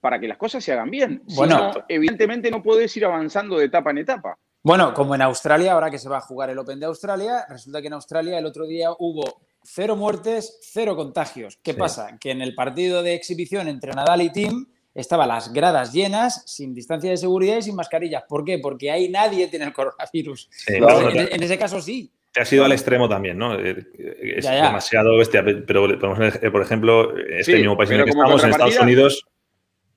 [0.00, 1.22] para que las cosas se hagan bien.
[1.34, 4.36] Bueno, evidentemente no podés ir avanzando de etapa en etapa.
[4.62, 7.80] Bueno, como en Australia, ahora que se va a jugar el Open de Australia, resulta
[7.80, 11.58] que en Australia el otro día hubo cero muertes, cero contagios.
[11.62, 12.18] ¿Qué pasa?
[12.20, 16.74] Que en el partido de exhibición entre Nadal y Tim estaban las gradas llenas, sin
[16.74, 18.24] distancia de seguridad y sin mascarillas.
[18.28, 18.58] ¿Por qué?
[18.58, 20.48] Porque ahí nadie tiene el coronavirus.
[20.68, 22.12] en, ese caso sí.
[22.32, 23.58] Te has ido al extremo también, ¿no?
[23.58, 23.86] Eh,
[24.36, 25.44] es demasiado bestia.
[25.44, 25.86] Pero,
[26.52, 29.26] por ejemplo, este mismo país en el que estamos, en Estados Unidos.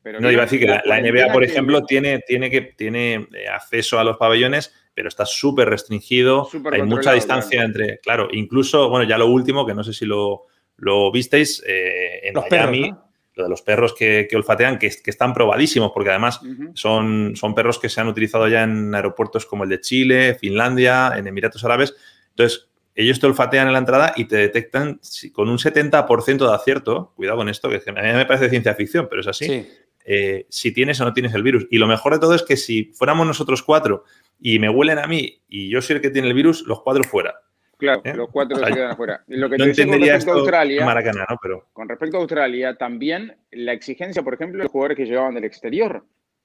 [0.04, 4.00] no, iba a decir que la, NBA, por ejemplo, tiene, tiene, que, tiene eh, acceso
[4.00, 6.50] a los pabellones, pero está súper restringido.
[6.72, 8.00] Hay mucha distancia entre.
[8.00, 10.46] Claro, incluso, bueno, ya lo último, que no sé si lo,
[10.78, 12.92] lo visteis, eh, en Miami
[13.36, 16.42] lo de los perros que, olfatean, que, están probadísimos, porque además
[16.74, 21.14] son, son perros que se han utilizado ya en aeropuertos como el de Chile, Finlandia,
[21.16, 21.94] en Emiratos Árabes.
[22.30, 25.00] Entonces, ellos te olfatean en la entrada y te detectan
[25.32, 29.06] con un 70% de acierto, cuidado con esto, que a mí me parece ciencia ficción,
[29.08, 29.68] pero es así,
[30.10, 31.68] eh, si tienes o no tienes el virus.
[31.70, 34.06] Y lo mejor de todo es que si fuéramos nosotros cuatro
[34.40, 37.04] y me huelen a mí y yo soy el que tiene el virus, los cuatro
[37.04, 37.36] fuera.
[37.78, 38.14] Claro, ¿Eh?
[38.16, 39.24] los cuatro se quedan afuera.
[39.28, 41.68] Lo que no te con respecto a Australia, Pero...
[41.74, 45.44] con respecto a Australia, también la exigencia, por ejemplo, de los jugadores que llegaban del
[45.44, 46.04] exterior.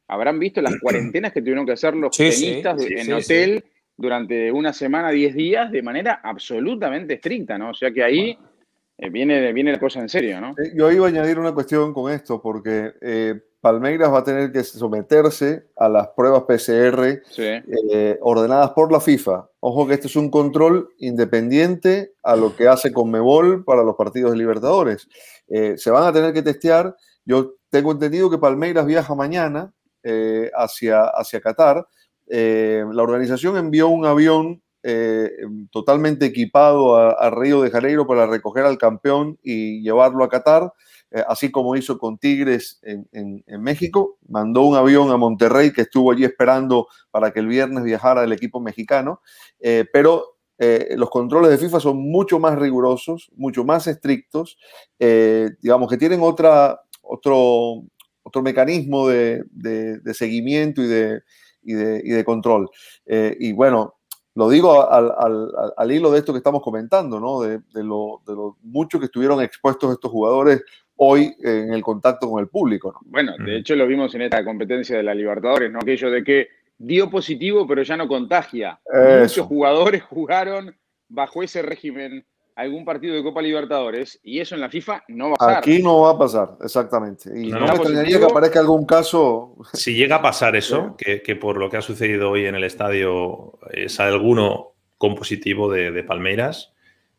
[0.09, 3.65] Habrán visto las cuarentenas que tuvieron que hacer los tenistas en hotel
[3.97, 7.71] durante una semana, diez días, de manera absolutamente estricta, ¿no?
[7.71, 8.37] O sea que ahí
[8.99, 10.51] viene, viene la cosa en serio, ¿no?
[10.51, 12.93] Eh, yo iba a añadir una cuestión con esto, porque
[13.63, 19.49] Palmeiras va a tener que someterse a las pruebas PCR eh, ordenadas por la FIFA.
[19.61, 24.33] Ojo que este es un control independiente a lo que hace Conmebol para los partidos
[24.33, 25.09] de Libertadores.
[25.47, 26.97] Eh, se van a tener que testear.
[27.25, 31.87] Yo tengo entendido que Palmeiras viaja mañana eh, hacia, hacia Qatar.
[32.27, 34.61] la organización envió un avión
[35.71, 40.73] totalmente equipado a, Río de Janeiro para recoger al campeón y llevarlo a Qatar.
[41.15, 44.19] Eh, así como hizo con Tigres en, México.
[44.29, 48.33] Mandó un avión a Monterrey que estuvo allí esperando para que el viernes viajara el
[48.33, 49.21] equipo mexicano,
[49.61, 54.57] eh, pero eh, los controles de FIFA son mucho más rigurosos, mucho más estrictos,
[54.99, 57.83] digamos que tienen otra, otro,
[58.23, 59.45] otro mecanismo de,
[60.15, 61.21] seguimiento y de,
[61.63, 62.71] y de, control.
[63.07, 63.97] y bueno,
[64.35, 67.41] lo digo al, hilo de esto que estamos comentando, ¿no?
[67.41, 70.63] De, lo, de, lo, mucho que estuvieron expuestos estos jugadores
[70.97, 72.99] hoy en el contacto con el público.
[73.05, 75.81] Bueno, de hecho lo vimos en esta competencia de la Libertadores, ¿no?
[75.81, 78.81] Aquello de que dio positivo, pero ya no contagia.
[79.21, 80.75] Muchos jugadores jugaron
[81.09, 82.25] bajo ese régimen
[82.57, 85.59] algún partido de Copa Libertadores y eso en la FIFA no va a pasar.
[85.59, 87.31] Aquí no va a pasar, exactamente.
[87.35, 89.57] Y no, me extrañaría que aparezca algún caso.
[89.73, 93.59] Si llega a pasar eso, que, por lo que ha sucedido hoy en el estadio
[93.71, 96.73] es alguno con positivo de, Palmeiras,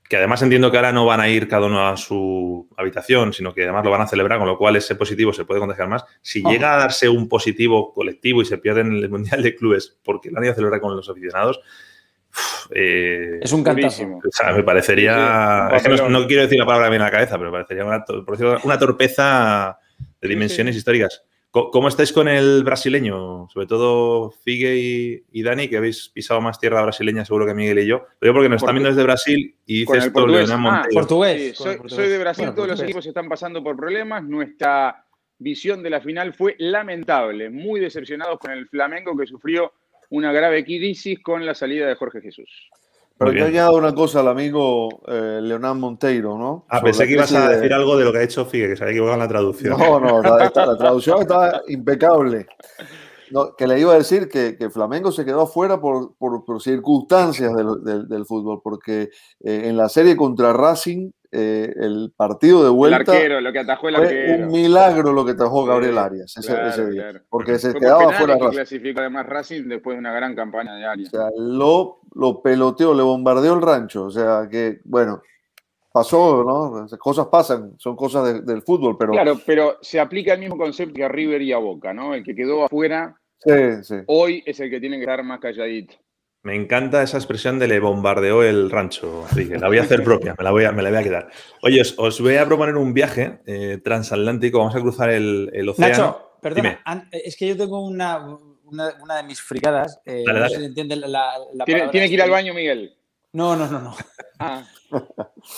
[0.07, 3.53] que además entiendo que ahora no van a ir cada uno a su habitación, sino
[3.53, 6.05] que además lo van a celebrar, con lo cual ese positivo se puede contagiar más.
[6.21, 6.49] Si oh.
[6.49, 10.29] llega a darse un positivo colectivo y se pierde en el Mundial de Clubes porque
[10.29, 11.59] lo han ido a celebrar con los aficionados,
[12.71, 14.19] eh, es un cantazo.
[14.55, 15.69] me parecería.
[16.09, 17.85] no, quiero decir la palabra bien en la cabeza, pero me parecería
[18.63, 19.77] una, torpeza
[20.21, 21.23] de dimensiones históricas.
[21.51, 23.47] ¿Cómo estáis con el brasileño?
[23.53, 27.85] Sobre todo Figue y, Dani, que habéis pisado más tierra brasileña seguro que Miguel y
[27.85, 28.07] yo.
[28.19, 30.25] Lo digo porque nos están viendo desde Brasil y dices esto,
[30.65, 31.55] ah, portugués.
[31.55, 34.23] soy, de Brasil, todos los equipos están pasando por problemas.
[34.23, 35.05] Nuestra
[35.37, 37.51] visión de la final fue lamentable.
[37.51, 39.73] Muy decepcionados con el Flamengo que sufrió
[40.13, 42.69] una grave crisis con la salida de Jorge Jesús.
[43.17, 46.65] Pero yo añado una cosa al amigo eh, Leonardo Monteiro, ¿no?
[46.69, 48.83] Ah, pensé que ibas a decir algo de lo que ha hecho Figue, que se
[48.83, 49.79] había equivocado en la traducción.
[49.79, 52.45] No, no, la, traducción está impecable.
[53.57, 58.07] que le iba a decir que, que Flamengo se quedó afuera por, por, circunstancias del,
[58.07, 59.09] del, fútbol, porque
[59.43, 62.97] eh, en la serie contra Racing eh, el partido de vuelta.
[62.97, 64.45] El arquero, lo que atajó el arquero.
[64.45, 67.23] un milagro lo que atajó Gabriel Arias ese, día.
[67.27, 68.51] Porque se quedaba fuera Racing.
[68.51, 71.13] clasificó además Racing después de una gran campaña de Arias.
[71.13, 74.03] O sea, lo, lo peloteó, le bombardeó el rancho.
[74.03, 75.23] O sea, que, bueno,
[75.91, 76.87] pasó, ¿no?
[76.99, 79.13] Cosas pasan, son cosas del fútbol, pero.
[79.13, 82.13] Claro, pero se aplica el mismo concepto que a River y a Boca, ¿no?
[82.13, 83.15] El que quedó afuera.
[84.07, 85.95] Hoy es el que tiene que estar más calladito.
[86.43, 89.25] Me encanta esa expresión de le bombardeó el rancho.
[89.59, 91.29] La voy a hacer propia, me la voy a, me la voy a quedar.
[91.61, 94.59] Oye, os, voy a proponer un viaje eh, transatlántico.
[94.59, 95.91] Vamos a cruzar el, el océano.
[95.91, 100.01] Nacho, perdona, es que yo tengo una, una, de mis fricadas.
[100.05, 101.07] Eh, dale, dale.
[101.07, 102.93] la, ¿Tiene, ¿Tiene que ir al baño, Miguel?
[103.33, 103.95] No, no, no, no.
[104.39, 104.63] Ah.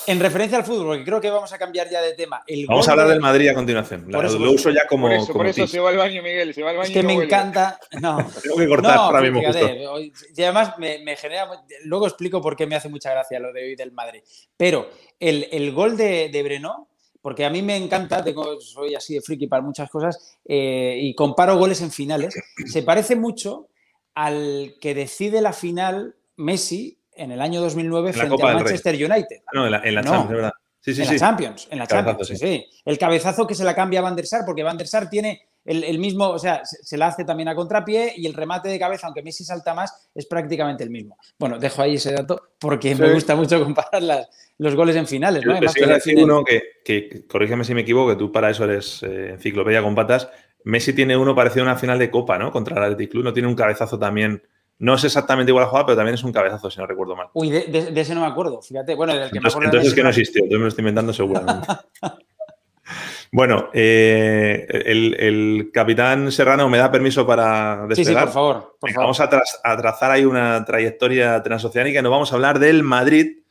[0.08, 2.42] En referencia al fútbol, porque creo que vamos a cambiar ya de tema.
[2.68, 4.06] vamos a hablar del Madrid a continuación.
[4.10, 5.10] lo uso ya como.
[5.34, 6.54] Por eso, se va al baño, Miguel.
[6.54, 6.88] Se va al baño.
[6.88, 7.78] Es que me encanta.
[8.00, 8.18] No.
[8.44, 9.42] Tengo que cortar ahora mismo.
[9.42, 11.50] Y además me, genera.
[11.84, 14.22] Luego explico por qué me hace mucha gracia lo de hoy del Madrid.
[14.56, 16.88] Pero el, gol de, de Breno,
[17.22, 21.14] porque a mí me encanta, tengo, soy así de friki para muchas cosas, eh, y
[21.14, 22.34] comparo goles en finales.
[22.66, 23.68] Se parece mucho
[24.14, 29.38] al que decide la final Messi en el año 2009 frente a Manchester United.
[29.48, 30.52] Ah, no, en la, en la Champions, ¿verdad?
[30.80, 32.66] Sí, sí, en la Champions, en la Champions, sí.
[32.86, 35.42] El cabezazo que se la cambia a Van der Sar, porque Van der Sar tiene
[35.66, 39.08] el, mismo, o sea, se, la hace también a contrapié y el remate de cabeza,
[39.08, 41.18] aunque Messi salta más, es prácticamente el mismo.
[41.40, 44.28] Bueno, dejo ahí ese dato porque me gusta mucho comparar
[44.60, 45.44] los goles en finales.
[45.44, 45.54] ¿no?
[45.54, 45.74] Además,
[46.04, 49.82] que uno que, que, corrígeme si me equivoco, que tú para eso eres eh, enciclopedia
[49.82, 50.30] con patas.
[50.66, 52.52] Messi tiene uno parecido a una final de Copa, ¿no?
[52.52, 54.44] Contra el Athletic Club, no tiene un cabezazo también
[54.78, 57.28] no es exactamente igual a jugar, pero también es un cabezazo, si no recuerdo mal.
[57.34, 58.96] Uy, de, ese no me acuerdo, fíjate.
[58.96, 61.68] Bueno, del que entonces, entonces es que no existió, entonces me lo estoy inventando seguramente.
[63.32, 67.96] bueno, eh, el, capitán Serrano me da permiso para despegar.
[67.96, 68.78] Sí, sí, por favor.
[68.96, 69.30] Vamos a,
[69.78, 73.44] trazar ahí una trayectoria transoceánica y nos vamos a hablar del Madrid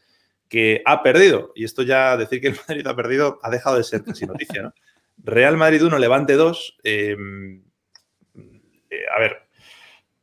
[0.49, 1.53] que ha perdido.
[1.55, 4.63] Y esto ya, decir que el Madrid ha perdido, ha dejado de ser casi noticia,
[4.63, 4.75] ¿no?
[5.17, 6.79] Real Madrid 1, Levante 2.
[6.85, 7.17] Eh,
[8.91, 9.44] eh, a ver,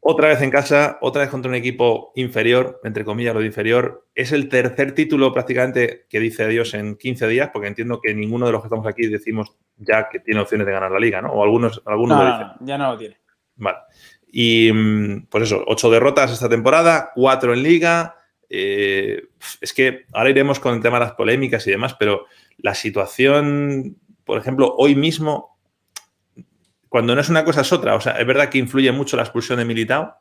[0.03, 4.07] otra vez en casa, otra vez contra un equipo inferior, entre comillas lo de inferior.
[4.15, 8.47] Es el tercer título prácticamente que dice Dios en 15 días, porque entiendo que ninguno
[8.47, 11.31] de los que estamos aquí decimos ya que tiene opciones de ganar la liga, ¿no?
[11.31, 12.47] O algunos, algunos lo dicen.
[12.61, 13.17] ya no lo tiene.
[13.57, 13.77] Vale.
[14.31, 18.15] Y mm, pues eso, ocho derrotas esta temporada, cuatro en liga.
[18.49, 19.21] Eh,
[19.61, 22.25] es que ahora iremos con el tema de las polémicas y demás, pero
[22.57, 25.50] la situación, por ejemplo, hoy mismo
[26.91, 27.95] cuando no es una cosa es otra.
[27.95, 30.13] O sea, es verdad que influye mucho la expulsión de Militao,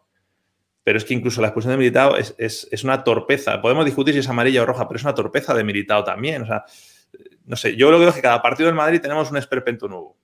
[0.84, 3.60] pero es que incluso la expulsión de Militao es, una torpeza.
[3.60, 6.42] Podemos discutir si es amarilla o roja, pero es una torpeza de Militao también.
[6.42, 6.64] O sea,
[7.44, 9.88] no sé, yo lo que veo es que cada partido del Madrid tenemos un esperpento
[9.88, 10.16] nuevo.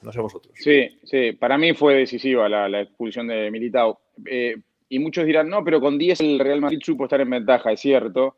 [0.00, 0.54] No sé vosotros.
[0.56, 4.00] Sí, sí, para mí fue decisiva la, expulsión de Militao.
[4.24, 4.54] Eh,
[4.88, 7.80] y muchos dirán, no, pero con 10 el Real Madrid supo estar en ventaja, es
[7.80, 8.36] cierto.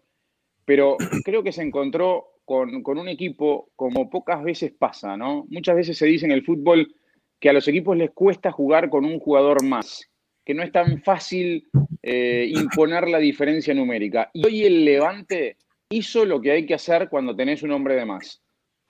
[0.64, 0.96] Pero
[1.26, 5.44] creo que se encontró con, con un equipo como pocas veces pasa, ¿no?
[5.50, 6.94] Muchas veces se dice en el fútbol
[7.40, 10.08] que a los equipos les cuesta jugar con un jugador más,
[10.44, 11.68] que no es tan fácil
[12.02, 14.30] eh, imponer la diferencia numérica.
[14.34, 15.56] Y hoy el Levante
[15.88, 18.42] hizo lo que hay que hacer cuando tenés un hombre de más.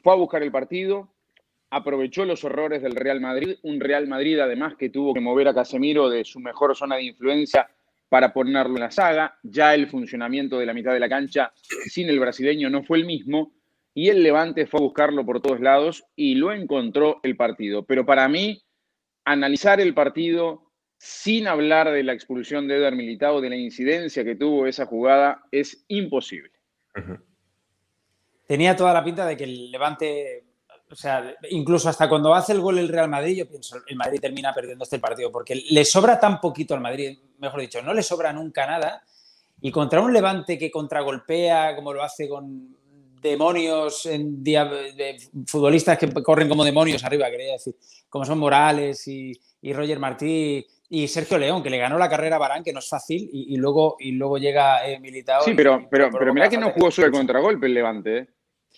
[0.02, 1.14] Fue a buscar el partido,
[1.70, 5.54] aprovechó los errores del Real Madrid, un Real Madrid además que tuvo que mover a
[5.54, 7.68] Casemiro de su mejor zona de influencia
[8.08, 9.38] para ponerlo en la saga.
[9.44, 11.52] Ya el funcionamiento de la mitad de la cancha
[11.86, 13.52] sin el brasileño no fue el mismo
[14.00, 17.84] y el Levante fue a buscarlo por todos lados y lo encontró el partido.
[17.84, 18.62] Pero para mí,
[19.26, 24.36] analizar el partido sin hablar de la expulsión de Eder Militao, de la incidencia que
[24.36, 26.50] tuvo esa jugada, es imposible.
[28.46, 30.46] Tenía toda la pinta de que el Levante,
[30.90, 34.18] o sea, incluso hasta cuando hace el gol el Real Madrid, yo pienso, el Madrid
[34.18, 38.02] termina perdiendo este partido, porque le sobra tan poquito al Madrid, mejor dicho, no le
[38.02, 39.04] sobra nunca nada,
[39.60, 42.79] y contra un Levante que contragolpea, como lo hace con
[43.20, 47.74] demonios en de futbolistas que corren como demonios arriba, quería decir,
[48.08, 52.38] como son Morales y, Roger Martí y Sergio León, que le ganó la carrera a
[52.38, 55.42] Barán, que no es fácil, y, luego, y luego llega eh, Militao.
[55.42, 58.18] Sí, pero, pero, pero mira que no jugó solo el contragolpe el Levante.
[58.18, 58.28] ¿eh?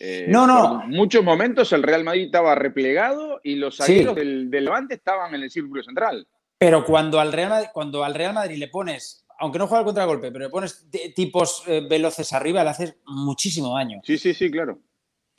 [0.00, 0.82] Eh, no, no.
[0.82, 5.42] En muchos momentos el Real Madrid estaba replegado y los zagueros del, Levante estaban en
[5.42, 6.26] el círculo central.
[6.58, 10.30] Pero cuando al Real cuando al Real Madrid le pones aunque no juega el contragolpe,
[10.30, 14.00] pero le pones tipos eh, veloces arriba, le haces muchísimo daño.
[14.04, 14.78] Sí, sí, sí, claro.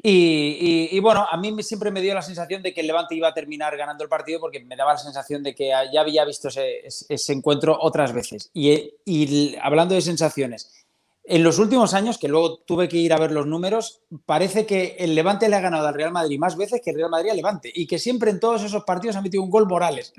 [0.06, 3.34] Y, bueno, a mí siempre me dio la sensación de que el Levante iba a
[3.34, 7.34] terminar ganando el partido porque me daba la sensación de que ya había visto ese,
[7.34, 8.52] encuentro otras veces.
[8.54, 10.83] y, hablando de sensaciones,
[11.26, 14.98] en los últimos años, que luego tuve que ir a ver los números, parece que
[15.00, 17.38] el Levante le ha ganado al Real Madrid más veces que el Real Madrid al
[17.38, 20.14] Levante y que siempre en todos esos partidos ha metido un gol Morales.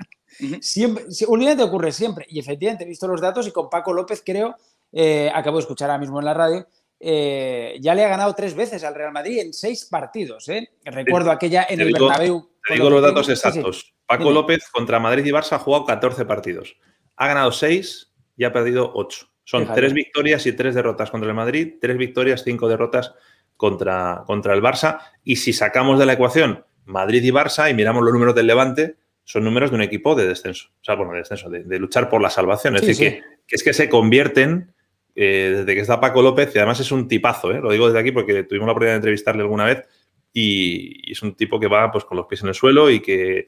[0.61, 2.25] Siempre, únicamente ocurre siempre.
[2.27, 4.55] Y efectivamente he visto los datos y con Paco López creo,
[4.91, 6.67] eh, acabo de escuchar ahora mismo en la radio,
[6.99, 10.49] eh, ya le ha ganado tres veces al Real Madrid en seis partidos.
[10.49, 10.71] ¿eh?
[10.85, 12.49] Recuerdo aquella en el Bernabéu.
[12.67, 13.93] Te digo los datos exactos.
[14.07, 16.75] Paco López contra Madrid y Barça ha jugado 14 partidos.
[17.15, 19.27] Ha ganado seis y ha perdido ocho.
[19.45, 23.13] Son tres victorias y tres derrotas contra el Madrid, tres victorias, cinco derrotas
[23.55, 24.99] contra, contra el Barça.
[25.23, 28.95] Y si sacamos de la ecuación Madrid y Barça y miramos los números del Levante,
[29.23, 30.69] son números de un equipo de descenso.
[30.81, 32.75] O sea, bueno, de descenso, de, luchar por la salvación.
[32.75, 34.73] Es decir, que, es que se convierten
[35.15, 37.61] eh, desde que está Paco López, y además es un tipazo, ¿eh?
[37.61, 39.87] lo digo desde aquí porque tuvimos la oportunidad de entrevistarle alguna vez
[40.33, 43.47] y, es un tipo que va pues con los pies en el suelo y que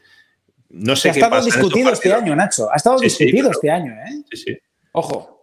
[0.70, 2.72] no sé qué ha estado discutido este año, Nacho.
[2.72, 4.24] Ha estado discutido este año, ¿eh?
[4.32, 4.58] Sí, sí.
[4.94, 5.37] Ojo.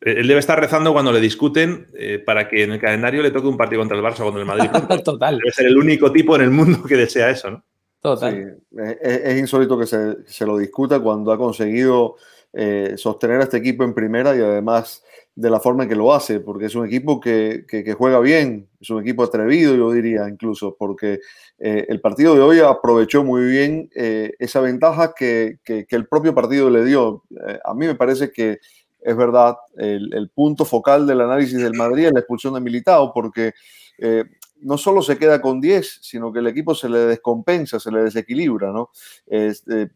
[0.00, 3.48] Él debe estar rezando cuando le discuten eh, para que en el calendario le toque
[3.48, 4.70] un partido contra el Barça o contra el Madrid.
[5.04, 5.38] Total.
[5.38, 7.64] Debe ser el único tipo en el mundo que desea eso, ¿no?
[8.00, 8.58] Total.
[9.02, 12.16] es, insólito que se, lo discuta cuando ha conseguido
[12.52, 15.02] eh, sostener a este equipo en primera y además
[15.34, 17.64] de la forma en que lo hace, porque es un equipo que,
[17.98, 21.18] juega bien, es un equipo atrevido, yo diría incluso, porque
[21.58, 26.84] eh, el partido de hoy aprovechó muy bien esa ventaja que, el propio partido le
[26.84, 27.24] dio.
[27.64, 28.60] a mí me parece que
[29.06, 33.52] es verdad, el, punto focal del análisis del Madrid es la expulsión de Militao, porque
[33.98, 34.24] eh,
[34.62, 38.02] no solo se queda con 10, sino que el equipo se le descompensa, se le
[38.02, 38.90] desequilibra, ¿no?
[39.28, 39.92] Este,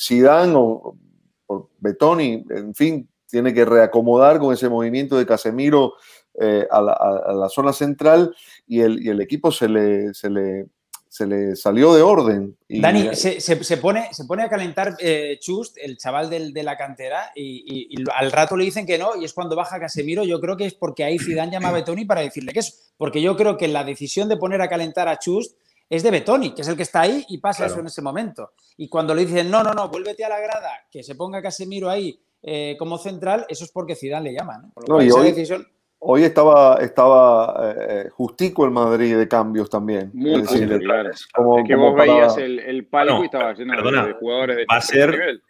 [0.00, 0.96] Zidane o,
[1.78, 5.92] Betoni, en fin, tiene que reacomodar con ese movimiento de Casemiro
[6.40, 8.34] eh, a, la, zona central
[8.66, 10.14] y el, equipo se le
[11.12, 12.56] se le salió de orden.
[12.70, 18.02] Dani, se, pone, se pone a calentar eh, Chust, el chaval de la cantera, y,
[18.14, 20.24] al rato le dicen que no, y es cuando baja Casemiro.
[20.24, 22.94] Yo creo que es porque ahí Zidane llama a Betoni para decirle que es.
[22.96, 25.58] Porque yo creo que la decisión de poner a calentar a Chust
[25.90, 28.52] es de Betoni, que es el que está ahí y pasa eso en ese momento.
[28.78, 31.90] Y cuando le dicen, no, no, no, vuélvete a la grada, que se ponga Casemiro
[31.90, 34.72] ahí eh, como central, eso es porque Zidane le llama.
[34.88, 34.98] ¿no?
[34.98, 35.68] esa decisión
[36.04, 40.10] Hoy estaba, estaba eh, justico el Madrid de cambios también.
[40.12, 41.10] Muy claro.
[41.32, 44.80] Como, que vos veías el, el palco y estaba lleno de jugadores de Va a
[44.80, 45.40] ser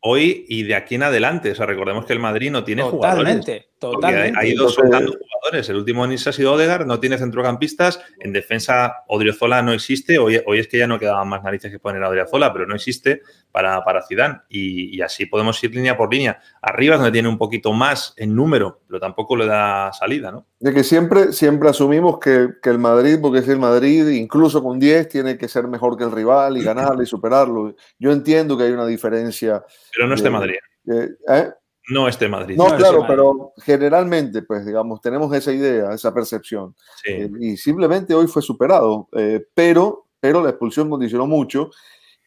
[0.00, 1.52] hoy y de aquí en adelante.
[1.52, 3.69] O sea, recordemos que el Madrid no tiene totalmente, jugadores.
[3.80, 5.68] Totalmente, Ha, ido soltando jugadores.
[5.68, 8.00] El último en ha sido Odegar, no tiene centrocampistas.
[8.18, 10.18] En defensa, Odriozola no existe.
[10.18, 12.74] Hoy, hoy es que ya no quedaban más narices que poner a Odriozola, pero no
[12.74, 14.40] existe para, para Zidane.
[14.48, 16.40] Y, así podemos ir línea por línea.
[16.60, 20.46] Arriba es donde tiene un poquito más en número, pero tampoco le da salida, ¿no?
[20.58, 24.78] De que siempre, siempre asumimos que, que el Madrid, porque es el Madrid, incluso con
[24.78, 27.74] 10, tiene que ser mejor que el rival y ganarle y superarlo.
[27.98, 29.64] Yo entiendo que hay una diferencia
[29.94, 30.56] pero no esté Madrid.
[30.86, 31.50] ¿eh?
[31.90, 32.56] No esté Madrid.
[32.56, 36.74] No, claro, pero generalmente, pues digamos, tenemos esa idea, esa percepción.
[37.06, 41.70] Eh, y simplemente hoy fue superado, eh, pero, pero la expulsión condicionó mucho.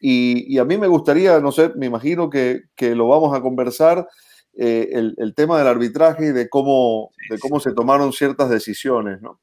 [0.00, 4.06] Y, a mí me gustaría, no sé, me imagino que, que lo vamos a conversar,
[4.52, 9.40] el, el, tema del arbitraje y de cómo, de cómo se tomaron ciertas decisiones, ¿no?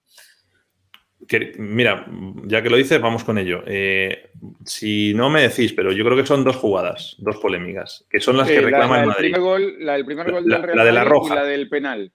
[1.57, 2.05] Mira,
[2.45, 3.63] ya que lo dices, vamos con ello.
[3.65, 4.31] Eh,
[4.65, 8.37] si no me decís, pero yo creo que son dos jugadas, dos polémicas, que son
[8.37, 11.03] las que reclaman la, Primer gol, la del primer gol del Real la de la
[11.03, 11.33] roja.
[11.33, 12.13] y la del penal.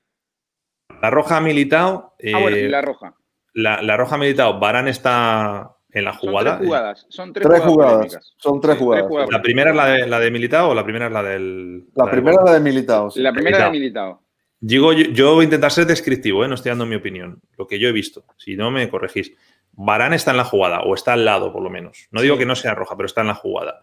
[1.02, 2.14] La roja ha militado.
[2.32, 3.14] ah, bueno, y la roja.
[3.54, 4.58] La, roja ha militado.
[4.58, 6.58] Barán está en la jugada.
[6.58, 7.06] Son tres jugadas.
[7.08, 8.34] Son tres, jugadas.
[8.36, 9.30] Son tres jugadas.
[9.30, 11.86] ¿La primera es la de, la de Militao o la primera es la del.
[11.94, 13.10] La, primera es la de Militao.
[13.16, 14.25] La primera es la de Militao.
[14.60, 16.48] Digo, yo, voy a intentar ser descriptivo, ¿eh?
[16.48, 18.24] no estoy dando mi opinión, lo que yo he visto.
[18.36, 19.32] Si no, me corregís.
[19.72, 22.08] Barán está en la jugada, o está al lado, por lo menos.
[22.10, 23.82] No digo que no sea roja, pero está en la jugada.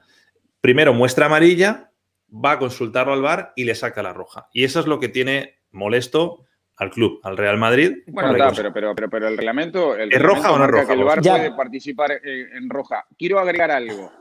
[0.62, 1.92] Primero muestra amarilla,
[2.34, 4.50] va a consultarlo al VAR y le saca la roja.
[4.52, 6.46] Y eso es lo que tiene molesto
[6.78, 7.98] al club, al Real Madrid.
[8.08, 9.96] Bueno, pero, pero, pero, pero, el reglamento.
[9.96, 10.88] El ¿Es roja o no es roja?
[10.88, 13.06] Que el VAR puede participar en roja.
[13.18, 14.12] Quiero agregar algo.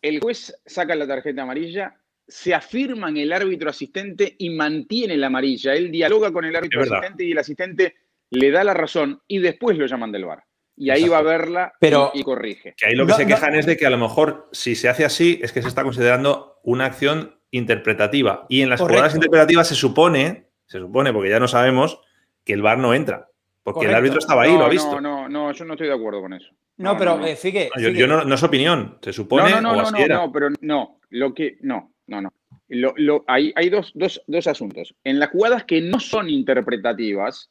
[0.00, 1.99] El juez saca la tarjeta amarilla,
[2.30, 5.74] se afirma en el árbitro asistente y mantiene la amarilla.
[5.74, 7.96] Él dialoga con el árbitro asistente y el asistente
[8.30, 10.44] le da la razón y después lo llaman del VAR.
[10.76, 11.72] Y ahí va a verla
[12.14, 12.74] y, corrige.
[12.76, 15.04] Que ahí lo que se quejan es de que a lo mejor si se hace
[15.04, 18.46] así es que se está considerando una acción interpretativa.
[18.48, 22.00] Y en las jugadas interpretativas se supone, se supone, porque ya no sabemos,
[22.44, 23.28] que el VAR no entra.
[23.62, 25.00] Porque el árbitro estaba ahí, lo ha visto.
[25.00, 26.50] No, no, no, yo no estoy de acuerdo con eso.
[26.78, 27.36] No, pero eh,
[27.94, 29.50] Yo, no, es opinión, se supone.
[29.50, 31.00] No, no, no, no, no, pero no.
[31.10, 31.58] Lo que.
[31.60, 32.32] No, no, no.
[32.68, 34.94] Lo, hay, hay dos, dos, dos asuntos.
[35.04, 37.50] En las jugadas que no son interpretativas,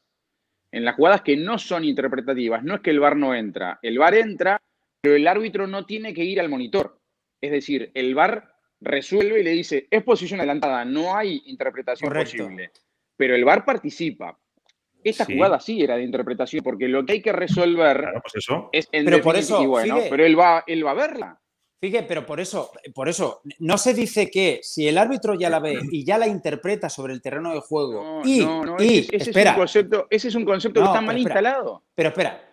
[0.72, 3.80] en las jugadas que no son interpretativas, no es que el VAR no entra.
[3.82, 4.62] El VAR entra,
[5.02, 7.00] pero el árbitro no tiene que ir al monitor.
[7.42, 12.72] Es decir, el VAR resuelve y le dice, es posición adelantada, no hay interpretación posible.
[13.16, 14.38] Pero el VAR participa.
[15.02, 19.06] Esta jugada sí era de interpretación, porque lo que hay que resolver pues es en
[19.06, 21.42] pero por eso, bueno, pero él va, él va a verla.
[21.80, 25.60] Fíjate, pero por eso, por eso, no se dice que si el árbitro ya la
[25.60, 28.42] ve y ya la interpreta sobre el terreno de juego y,
[28.80, 31.84] ese, es un concepto, ese es un concepto que está mal instalado.
[31.96, 32.50] Pero espera,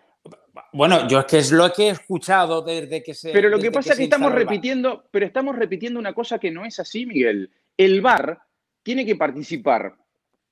[0.71, 3.31] bueno, yo es que es lo que he escuchado desde que se.
[3.31, 6.65] Pero lo que pasa es que, estamos repitiendo, pero estamos repitiendo una cosa que no
[6.65, 7.51] es así, Miguel.
[7.75, 8.39] El VAR
[8.81, 9.95] tiene que participar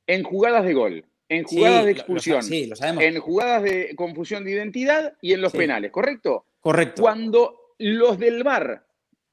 [0.05, 5.31] en jugadas de gol, en jugadas de expulsión, en jugadas de confusión de identidad y
[5.31, 6.45] en los penales, ¿correcto?
[6.59, 7.01] Correcto.
[7.01, 8.85] Cuando los del VAR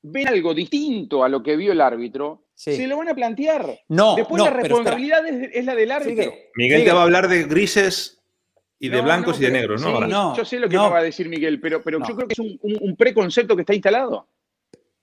[0.03, 3.81] ven algo distinto a lo que vio el árbitro, se lo van a plantear.
[3.89, 6.33] No, Después la responsabilidad es, la del árbitro.
[6.57, 8.23] Miguel te va a hablar de grises
[8.79, 10.37] y de blancos y de negros, ¿no?
[10.37, 12.39] yo sé lo que me va a decir Miguel, pero, pero yo creo que es
[12.39, 14.27] un, preconcepto que está instalado.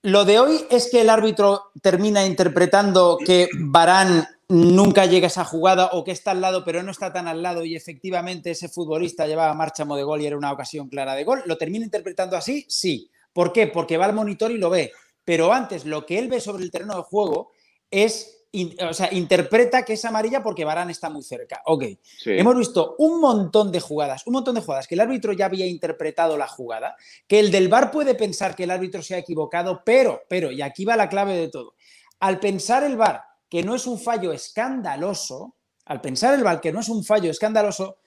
[0.02, 5.44] Lo de hoy es que el árbitro termina interpretando que Barán nunca llega a esa
[5.44, 8.68] jugada o que está al lado pero no está tan al lado y efectivamente ese
[8.68, 11.42] futbolista llevaba marcha de gol y era una ocasión clara de gol.
[11.46, 12.64] ¿Lo termina interpretando así?
[12.68, 13.10] Sí.
[13.32, 13.66] ¿Por qué?
[13.66, 14.92] Porque va al monitor y lo ve.
[15.24, 17.52] Pero antes, lo que él ve sobre el terreno de juego
[17.90, 18.46] es,
[18.88, 21.62] o sea, interpreta que es amarilla porque Barán está muy cerca.
[21.66, 21.84] Ok.
[22.24, 25.66] Hemos visto un montón de jugadas, un montón de jugadas que el árbitro ya había
[25.66, 26.96] interpretado la jugada,
[27.28, 30.62] que el del VAR puede pensar que el árbitro se ha equivocado, pero, pero, y
[30.62, 31.74] aquí va la clave de todo.
[32.18, 36.72] Al pensar el VAR que no es un fallo escandaloso, al pensar el VAR que
[36.72, 37.98] no es un fallo escandaloso,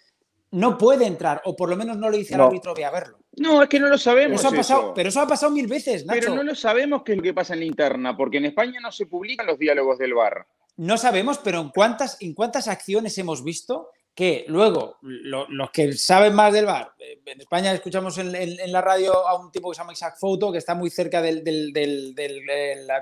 [0.52, 3.23] no puede entrar, o por lo menos no le dice al árbitro de a verlo.
[3.38, 4.40] No, es que no lo sabemos.
[4.40, 6.20] Eso ha pasado, Pero eso ha pasado mil veces, Nacho.
[6.20, 8.80] Pero no lo sabemos qué es lo que pasa en la interna, porque en España
[8.82, 10.46] no se publican los diálogos del bar.
[10.78, 16.36] No sabemos, pero ¿en cuántas, en cuántas acciones hemos visto que luego los que saben
[16.36, 19.82] más del bar, eh, en España escuchamos en, la radio a un tipo que se
[19.82, 21.44] llama Isaac Foto, que está muy cerca del,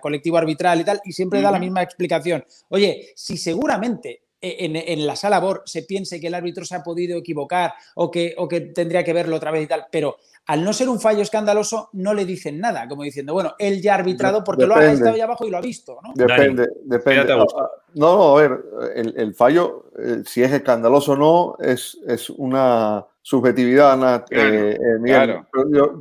[0.01, 2.45] colectivo arbitral y tal, y siempre da la misma explicación.
[2.69, 7.17] Oye, si seguramente en, la sala BOR se piense que el árbitro se ha podido
[7.17, 10.17] equivocar o que, o que tendría que verlo otra vez y tal, pero
[10.47, 13.93] al no ser un fallo escandaloso no le dicen nada, como diciendo, bueno, él ya
[13.93, 16.13] ha arbitrado porque lo ha estado ahí abajo y lo ha visto, ¿no?
[16.15, 17.31] Depende, depende.
[17.31, 18.59] Ah, ah, no, a ver,
[18.95, 25.43] el, fallo, eh, si es escandaloso o no, es, es una subjetividad, eh, eh,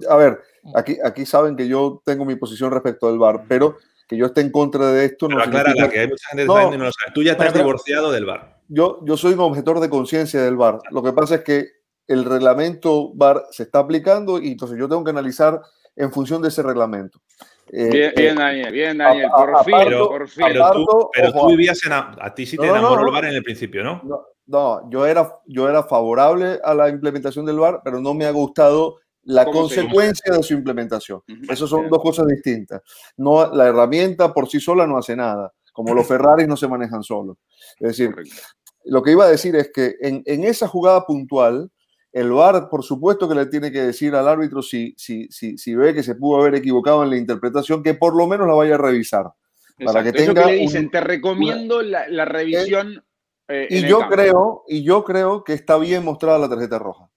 [0.09, 0.41] a ver,
[0.75, 3.77] aquí, aquí saben que yo tengo mi posición respecto al VAR, pero
[4.11, 5.29] que yo esté en contra de esto.
[5.29, 7.13] Pero no aclara que hay mucha gente no, no lo sabe.
[7.15, 8.59] Tú ya has divorciado del VAR.
[8.67, 10.81] Yo, yo soy un objetor de conciencia del VAR.
[10.91, 11.69] Lo que pasa es que
[12.09, 15.61] el reglamento VAR se está aplicando y entonces yo tengo que analizar
[15.95, 17.21] en función de ese reglamento.
[17.69, 20.45] Eh, bien, bien, eh, Daniel, bien, Daniel, por, fin, por fin.
[20.49, 21.93] Pero, tú, pero tú vivías en.
[21.93, 24.03] A, ti sí te enamoró el VAR en el principio, ¿no?
[24.47, 28.33] No, yo, era, yo era favorable a la implementación del VAR, pero no me ha
[28.33, 31.21] gustado la consecuencia de su implementación.
[31.49, 32.83] Esas son dos cosas distintas.
[33.17, 37.03] No, la herramienta por sí sola no hace nada, como los Ferraris no se manejan
[37.03, 37.37] solos.
[37.79, 38.15] Es decir,
[38.85, 41.71] lo que iba a decir es que en, esa jugada puntual,
[42.13, 45.75] el VAR, por supuesto que le tiene que decir al árbitro si, si, si, si
[45.75, 48.75] ve que se pudo haber equivocado en la interpretación, que por lo menos la vaya
[48.75, 49.27] a revisar.
[49.85, 53.03] Para que tenga le dicen, te recomiendo la, revisión.
[53.49, 57.09] Eh, y, yo creo, y yo creo que está bien mostrada la tarjeta roja.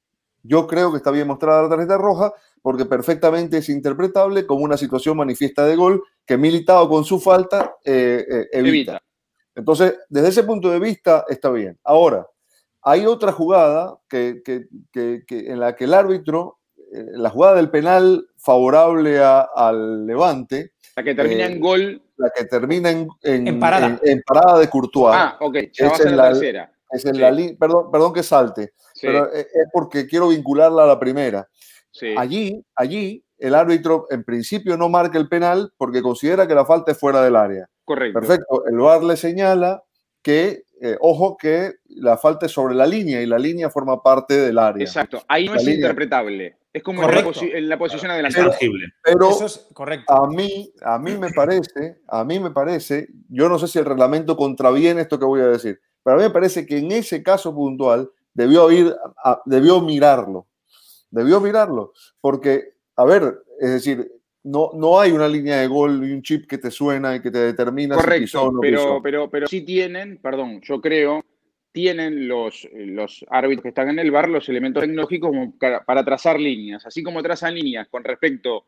[0.43, 4.77] Yo creo que está bien mostrada la tarjeta roja porque perfectamente es interpretable como una
[4.77, 9.01] situación manifiesta de gol que Militado con su falta eh, eh, evita.
[9.55, 11.77] Entonces, desde ese punto de vista está bien.
[11.83, 12.25] Ahora,
[12.81, 14.41] hay otra jugada que,
[14.93, 20.73] en la que el árbitro, eh, la jugada del penal favorable al Levante.
[20.95, 22.01] La que termina en gol.
[22.17, 24.59] La que termina en, parada.
[24.59, 25.15] de Courtois.
[25.15, 25.57] Ah, ok.
[25.71, 26.73] Ya va a ser la tercera.
[26.93, 31.47] Es en la perdón, perdón que salte, pero es porque quiero vincularla a la primera.
[32.17, 36.91] Allí, allí, el árbitro en principio no marca el penal porque considera que la falta
[36.91, 37.67] es fuera del área.
[37.85, 38.19] Correcto.
[38.19, 38.65] Perfecto.
[38.65, 39.83] El VAR le señala
[40.21, 44.35] que, eh, ojo, que la falta es sobre la línea y la línea forma parte
[44.39, 44.83] del área.
[44.85, 45.21] Exacto.
[45.27, 45.79] Ahí no La es línea.
[45.81, 46.57] interpretable.
[46.71, 48.49] Es como en la, posi- en la posición adelantada.
[48.49, 48.87] tangible.
[49.03, 50.11] Pero Eso es correcto.
[50.11, 53.85] a mí, a mí me parece, a mí me parece, yo no sé si el
[53.85, 57.23] reglamento contraviene esto que voy a decir, pero a mí me parece que en ese
[57.23, 58.93] caso puntual debió ir,
[59.23, 60.47] a- debió mirarlo,
[61.09, 64.11] debió mirarlo, porque, a ver, es decir,
[64.43, 67.31] no, no hay una línea de gol y un chip que te suena y que
[67.31, 71.23] te determina si Correcto, o no pero, pero, pero sí tienen, perdón, yo creo,
[71.71, 75.31] tienen los, los árbitros que están en el bar los elementos tecnológicos
[75.85, 76.85] para trazar líneas.
[76.85, 78.67] Así como trazan líneas con respecto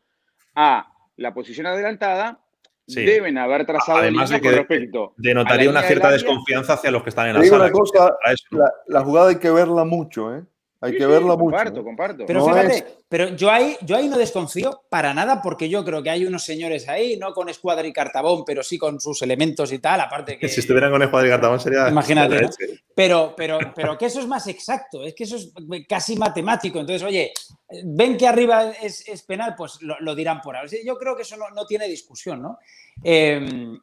[0.54, 2.40] a la posición adelantada,
[2.86, 3.04] Sí.
[3.04, 5.12] deben haber trazado Además de que con respecto.
[5.16, 7.64] Denotaría una cierta del desconfianza hacia los que están en Te la digo sala.
[7.66, 8.16] una cosa,
[8.50, 10.44] la, la jugada hay que verla mucho, ¿eh?
[10.80, 11.38] Hay Sí, que sí, verla mucho.
[11.38, 11.84] comparto, ¿eh?
[11.84, 12.24] comparto.
[12.26, 15.84] Pero No fíjate, es- pero yo ahí, yo ahí no desconfío para nada porque yo
[15.84, 19.22] creo que hay unos señores ahí, no con escuadra y cartabón, pero sí con sus
[19.22, 20.48] elementos y tal, aparte que...
[20.48, 21.88] Si estuvieran con Juan de Cartabón sería.
[21.88, 22.52] Imagínate, ¿no?
[22.52, 22.64] Sí.
[22.94, 25.52] Pero, pero, pero que eso es más exacto, es que eso es
[25.88, 26.80] casi matemático.
[26.80, 27.32] Entonces, oye,
[27.84, 30.68] ven que arriba es, es penal, pues lo, lo dirán por ahora.
[30.84, 32.58] Yo creo que eso no, no tiene discusión, ¿no?
[33.04, 33.38] Eh,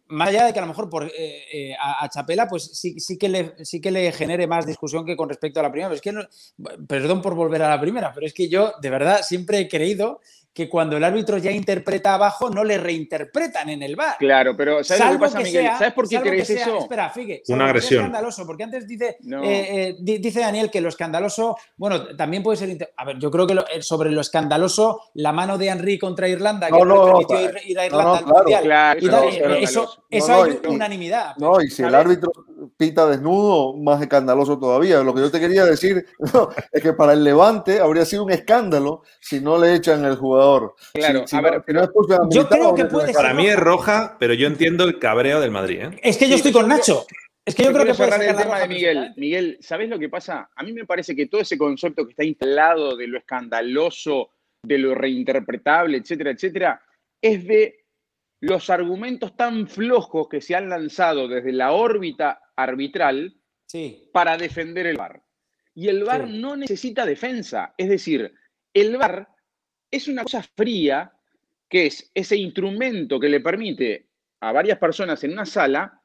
[0.08, 3.00] más allá de que a lo mejor por, eh, eh, a, a Chapela, pues sí,
[3.00, 5.90] sí, que le, sí que le genere más discusión que con respecto a la primera.
[5.90, 8.90] Pero es que no- perdón por volver a la primera, pero es que yo de
[8.90, 10.22] verdad siempre he creído
[10.54, 14.18] que cuando el árbitro ya interpreta abajo, no le reinterpretan en el bar.
[14.20, 15.62] Claro, pero ¿sabes lo que Salvo pasa, que Miguel?
[15.64, 16.78] sea- ¿Sabes por qué salvo sea- eso?
[16.78, 18.00] Espera, Figue, Una salvo agresión.
[18.02, 19.44] escandaloso, porque antes dice, No.
[19.44, 22.94] eh, eh, di- dice Daniel que lo escandaloso, bueno, también puede ser.
[22.98, 26.28] A ver, yo creo que lo- eh, sobre lo escandaloso, la mano de Henry contra
[26.28, 27.58] Irlanda, que No, no, permitió claro.
[27.64, 28.38] ir, ir a Irlanda no, al claro.
[28.40, 28.64] mundial.
[28.64, 31.36] Claro, Y tal, eh, pero- eso, eso no, hay y- unanimidad.
[31.38, 32.06] No, y si el ¿Sabes?
[32.06, 32.32] árbitro
[32.78, 35.02] pita desnudo, más escandaloso todavía.
[35.04, 38.32] Lo que yo te quería decir no, es que para el Levante habría sido un
[38.32, 40.43] escándalo si no le echan el jugador.
[40.94, 43.16] Claro, Si- si a no- ver, si no expulsan a yo creo que puede ser-
[43.16, 45.82] Para mí es roja, pero yo entiendo el cabreo del Madrid.
[45.84, 46.00] ¿eh?
[46.04, 47.06] Es que yo Sí, estoy con Nacho.
[47.46, 49.14] Es que yo, Yo creo que puede el tema de Miguel.
[49.18, 50.50] Miguel, ¿sabés lo que pasa?
[50.56, 54.30] A mí me parece que todo ese concepto que está instalado de lo escandaloso,
[54.64, 56.82] de lo reinterpretable, etcétera, etcétera,
[57.22, 57.80] es de
[58.40, 63.36] los argumentos tan flojos que se han lanzado desde la órbita arbitral
[63.68, 64.10] Sí.
[64.14, 65.22] para defender el VAR.
[65.76, 66.38] Y el VAR Sí.
[66.40, 67.74] no necesita defensa.
[67.78, 68.34] Es decir,
[68.74, 69.28] el VAR
[69.94, 71.12] es una cosa fría,
[71.70, 74.08] que es ese instrumento que le permite
[74.40, 76.02] a varias personas en una sala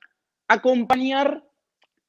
[0.47, 1.43] acompañar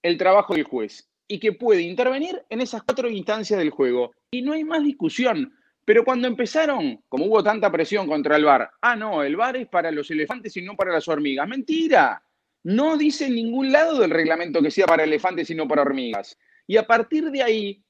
[0.03, 4.11] el trabajo del juez y que puede intervenir en esas cuatro instancias del juego.
[4.29, 5.53] Y no hay más discusión.
[5.85, 9.67] Pero cuando empezaron, como hubo tanta presión contra el VAR, ah, no, el VAR es
[9.69, 11.47] para los elefantes y no para las hormigas.
[11.47, 12.21] Mentira.
[12.63, 16.37] No dice en ningún lado del reglamento que sea para elefantes y no para hormigas.
[16.67, 17.83] Y a partir de ahí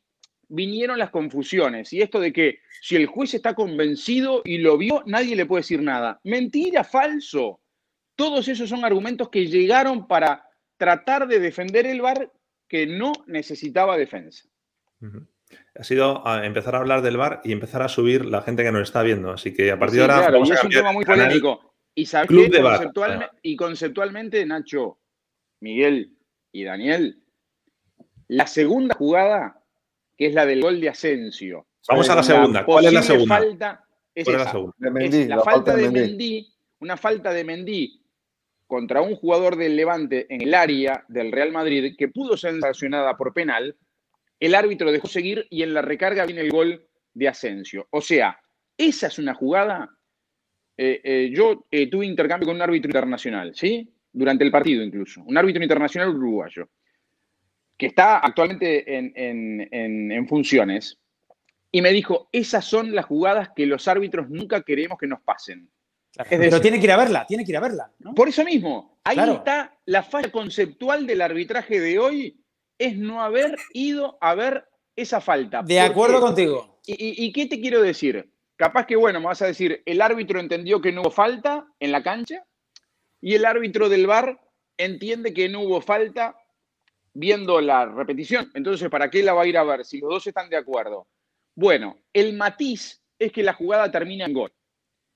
[0.50, 1.94] vinieron las confusiones.
[1.94, 5.62] Y esto de que si el juez está convencido y lo vio, nadie le puede
[5.62, 6.20] decir nada.
[6.24, 7.62] Mentira, falso.
[8.16, 10.46] Todos esos son argumentos que llegaron para
[10.78, 12.32] tratar de defender el VAR
[12.68, 14.48] que no necesitaba defensa.
[15.76, 18.72] Ha sido a empezar a hablar del bar y empezar a subir la gente que
[18.72, 19.32] nos está viendo.
[19.32, 21.06] Así que a partir Sí, de ahora claro, vamos y a es un tema muy
[21.06, 21.74] polémico.
[21.96, 22.80] Y Club de VAR.
[22.94, 25.00] Conceptualme- y conceptualmente, Nacho,
[25.62, 26.16] Miguel
[26.52, 27.24] y Daniel,
[28.28, 29.59] la segunda jugada,
[30.20, 31.66] que es la del gol de Asensio.
[31.88, 32.66] Vamos a la segunda.
[32.66, 33.38] ¿Cuál es la segunda?
[33.38, 34.76] Falta, es ¿Cuál es la segunda?
[34.78, 36.00] De Es Mendy, la, la falta de Mendy.
[36.02, 38.02] Mendy, una falta de Mendy
[38.68, 43.16] contra un jugador del Levante en el área del Real Madrid que pudo ser sancionada
[43.16, 43.78] por penal.
[44.42, 47.88] El árbitro dejó seguir y en la recarga viene el gol de Asensio.
[47.92, 48.38] O sea,
[48.78, 49.90] esa es una jugada.
[50.76, 53.90] eh, eh, yo eh, tuve intercambio con un árbitro internacional, ¿sí?
[54.12, 55.24] Durante el partido incluso.
[55.24, 56.68] Un árbitro internacional uruguayo
[57.80, 61.00] que está actualmente en, en- en- en funciones.
[61.72, 65.72] Y me dijo, esas son las jugadas que los árbitros nunca queremos que nos pasen.
[66.12, 66.30] Claro.
[66.32, 67.92] Es Pero tiene que ir a verla, tiene que ir a verla.
[68.00, 68.14] ¿no?
[68.14, 69.34] Por eso mismo, ahí Claro.
[69.34, 72.44] está la falla conceptual del arbitraje de hoy,
[72.78, 74.66] es no haber ido a ver
[74.96, 75.62] esa falta.
[75.64, 76.26] De ¿Por acuerdo qué?
[76.26, 76.80] contigo.
[76.86, 78.30] ¿Y, y- y qué te quiero decir?
[78.58, 81.92] Capaz que, bueno, me vas a decir, el árbitro entendió que no hubo falta en
[81.94, 82.44] la cancha
[83.22, 84.38] y el árbitro del VAR
[84.78, 86.36] entiende que no hubo falta
[87.20, 88.50] viendo la repetición.
[88.54, 91.08] Entonces, ¿para qué la va a ir a ver si los dos están de acuerdo?
[91.56, 94.52] Bueno, el matiz es que la jugada termina en gol.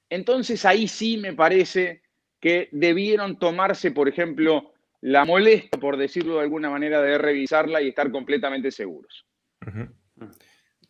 [0.10, 2.01] Entonces, ahí sí me parece
[2.39, 7.89] que debieron tomarse, por ejemplo, la molestia, por decirlo de alguna manera, de revisarla y
[7.89, 9.26] estar completamente seguros.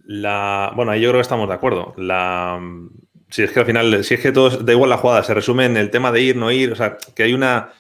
[0.06, 1.94] La, bueno, ahí yo creo que estamos de acuerdo.
[1.98, 2.60] La,
[3.30, 5.66] si es que al final, si es que todo da igual la jugada, se resume
[5.66, 7.72] en el tema de ir, no ir, o sea, que hay una.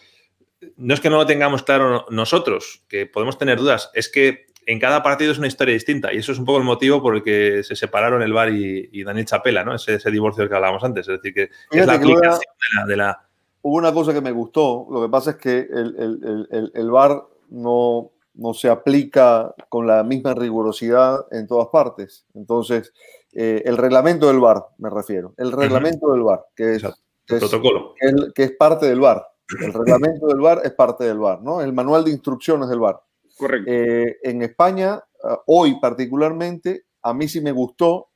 [0.78, 4.80] No es que no lo tengamos claro nosotros, que podemos tener dudas, es que en
[4.80, 7.24] cada partido es una historia distinta y eso es un poco el motivo por el
[7.24, 9.76] que se separaron el VAR y, y Daniel Chapela, ¿no?
[9.76, 11.08] Ese, ese divorcio del que hablábamos antes.
[11.08, 11.44] Es decir, que
[11.78, 13.28] es la que aplicación de la, de la-
[13.62, 14.88] hubo una cosa que me gustó.
[14.90, 19.88] Lo que pasa es que el, el, el, el VAR no, no se aplica con
[19.88, 22.26] la misma rigurosidad en todas partes.
[22.34, 22.94] Entonces,
[23.34, 27.96] eh, el reglamento del VAR, me refiero, el reglamento del VAR, que es, el protocolo.
[28.34, 29.26] Que, es parte del VAR.
[29.60, 31.62] El reglamento del VAR es parte del VAR, ¿no?
[31.62, 33.02] El manual de instrucciones del VAR.
[33.38, 33.70] Correcto.
[33.72, 38.10] Eh, en España, ah, hoy particularmente, a mí sí me gustó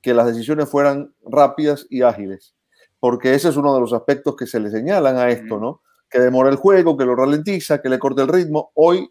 [0.00, 2.54] que las decisiones fueran rápidas y ágiles,
[3.00, 5.82] porque ese es uno de los aspectos que se le señalan a esto, ¿no?
[6.08, 8.70] Que demora el juego, que lo ralentiza, que le corte el ritmo.
[8.74, 9.10] Hoy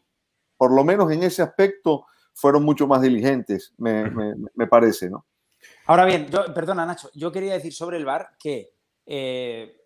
[0.57, 5.25] por lo menos en ese aspecto, fueron mucho más diligentes, me, parece, ¿no?
[5.85, 8.73] Ahora bien, yo, perdona Nacho, yo quería decir sobre el VAR que
[9.05, 9.76] eh,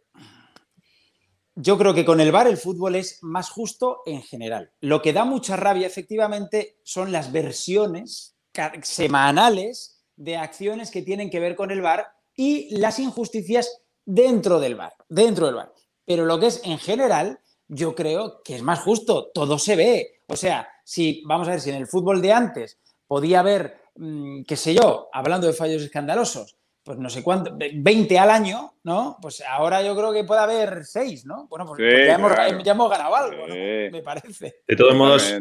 [1.61, 4.71] yo creo que con el VAR el fútbol es más justo en general.
[4.79, 8.35] Lo que da mucha rabia efectivamente son las versiones
[8.81, 14.75] semanales de acciones que tienen que ver con el VAR y las injusticias dentro del
[14.75, 15.73] VAR, dentro del VAR.
[16.03, 20.21] Pero lo que es en general, yo creo que es más justo, todo se ve.
[20.27, 24.43] O sea, si, vamos a ver, si en el fútbol de antes podía haber, mm,
[24.47, 29.17] qué sé yo, hablando de fallos escandalosos, pues no sé cuánto, 20 al año, ¿no?
[29.21, 31.47] Pues ahora yo creo que puede haber 6, ¿no?
[31.47, 33.53] Bueno, pues, ya, hemos, ganado algo, ¿no?
[33.53, 34.55] Me parece.
[34.67, 35.33] De todos modos,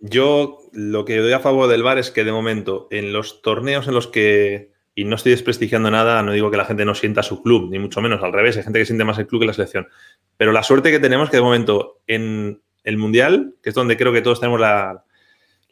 [0.00, 3.88] yo lo que doy a favor del VAR es que de momento, en los torneos
[3.88, 7.22] en los que, y no estoy desprestigiando nada, no digo que la gente no sienta
[7.22, 9.46] su club, ni mucho menos, al revés, hay gente que siente más el club que
[9.46, 9.88] la selección,
[10.36, 14.12] pero la suerte que tenemos que de momento en el Mundial, que es donde creo
[14.12, 15.04] que todos tenemos la,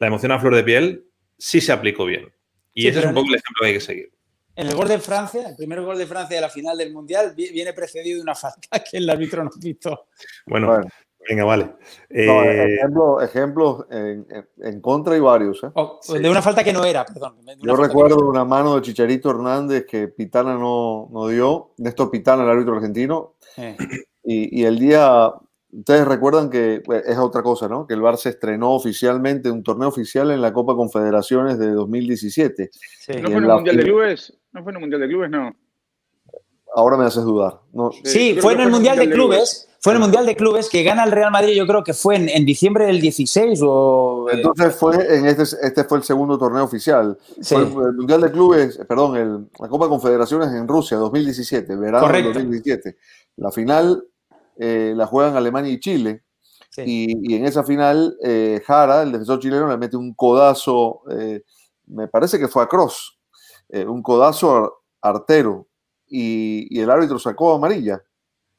[0.01, 1.05] emoción a flor de piel,
[1.39, 2.33] sí se aplicó bien.
[2.75, 4.12] Y ese es un poco el ejemplo que hay que seguir.
[4.55, 7.35] En el gol de Francia, el primer gol de Francia de la final del Mundial,
[7.35, 10.09] viene precedido de una falta que el árbitro no visto.
[10.47, 10.81] Bueno,
[11.29, 11.75] venga, vale.
[12.11, 12.79] Eh,
[13.23, 15.63] ejemplos en, contra y varios.
[15.65, 16.19] ¿eh?
[16.21, 17.37] De una falta que no era, perdón.
[17.61, 22.51] Yo recuerdo una mano de Chicharito Hernández que Pitana no, no dio, Néstor Pitana, el
[22.51, 23.35] árbitro argentino.
[23.57, 23.77] Eh.
[24.25, 25.33] y, el día
[25.73, 27.87] Ustedes recuerdan que pues, es otra cosa, ¿no?
[27.87, 32.71] Que el Bar se estrenó oficialmente, un torneo oficial en la Copa Confederaciones de 2017.
[32.73, 33.13] Sí.
[33.15, 34.39] ¿No fue en el Mundial de Clubes?
[34.53, 35.31] ¿No fue en el Mundial de Clubes?
[35.31, 35.57] No.
[36.75, 37.61] Ahora me haces dudar.
[37.73, 37.91] No.
[38.05, 39.67] Sí, fue en el Mundial de, Clubes.
[39.81, 42.17] Fue en el Mundial de Clubes que gana el Real Madrid, yo creo que fue
[42.17, 44.27] en, diciembre del 16 o...
[44.31, 47.19] Eh, Entonces fue en este, este fue el segundo torneo oficial.
[47.41, 47.55] Sí.
[47.55, 52.97] el Mundial de Clubes, perdón, el, la Copa Confederaciones en Rusia, 2017, verano de 2017.
[53.37, 54.05] La final
[54.65, 56.23] eh, la juegan Alemania y Chile.
[56.77, 61.43] Y, en esa final, eh, Jara, el defensor chileno, le mete un codazo, eh,
[61.89, 63.19] me parece que fue a Cross,
[63.71, 65.67] un codazo artero,
[66.07, 68.01] y, el árbitro sacó amarilla.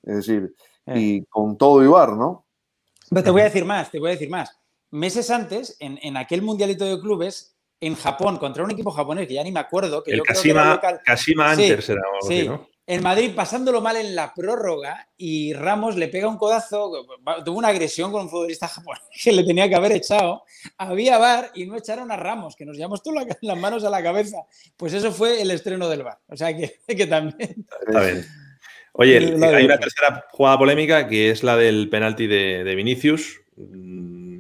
[0.04, 0.54] Es decir,
[0.88, 2.46] y con todo Ibar, ¿no?
[3.10, 4.60] Pero te voy a decir más, te voy a decir más.
[4.92, 9.44] Meses antes, en, aquel mundialito de clubes, en Japón, contra un equipo japonés que ya
[9.44, 10.04] ni me acuerdo.
[10.04, 12.02] Que el Kashima, Kashima será
[12.46, 12.73] ¿no?
[12.86, 16.92] En Madrid pasándolo mal en la prórroga y Ramos le pega un codazo,
[17.46, 20.44] tuvo una agresión con un futbolista japonés que le tenía que haber echado.
[20.78, 24.04] Había bar y no echaron a Ramos, que nos llevamos todas las manos a la
[24.04, 24.40] cabeza.
[24.76, 26.20] Pues eso fue el estreno del bar.
[26.28, 27.66] O sea que, que también.
[27.88, 28.26] Está bien.
[28.96, 33.42] Oye, hay una tercera jugada polémica que es la del penalti de, Vinicius.
[33.56, 34.40] Mm,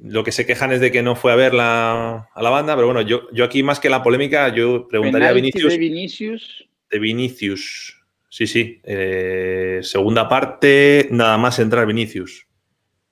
[0.00, 2.74] lo que se quejan es de que no fue a ver la, a la banda,
[2.74, 5.72] pero bueno, yo, yo aquí más que la polémica, yo preguntaría a Vinicius.
[5.72, 7.98] De Vinicius de Vinicius.
[8.28, 8.80] Sí, sí.
[8.84, 12.46] Eh, segunda parte, nada más entrar Vinicius.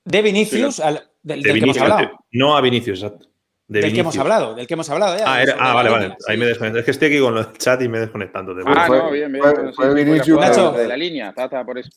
[0.04, 0.80] ¿De Vinicius?
[1.22, 2.24] del, que hemos hablado.
[2.32, 3.26] No a Vinicius, exacto.
[3.66, 5.24] del que hemos hablado, del que hemos hablado ya.
[5.26, 6.16] Ah, ah vale, vale.
[6.28, 6.78] Ahí me desconecto.
[6.78, 8.54] Es que estoy aquí con el chat y me desconectando.
[8.66, 9.44] Ah, no, bien, bien.
[9.74, 10.76] Fue, Vinicius.
[10.76, 11.90] de la línea, tata, por eso.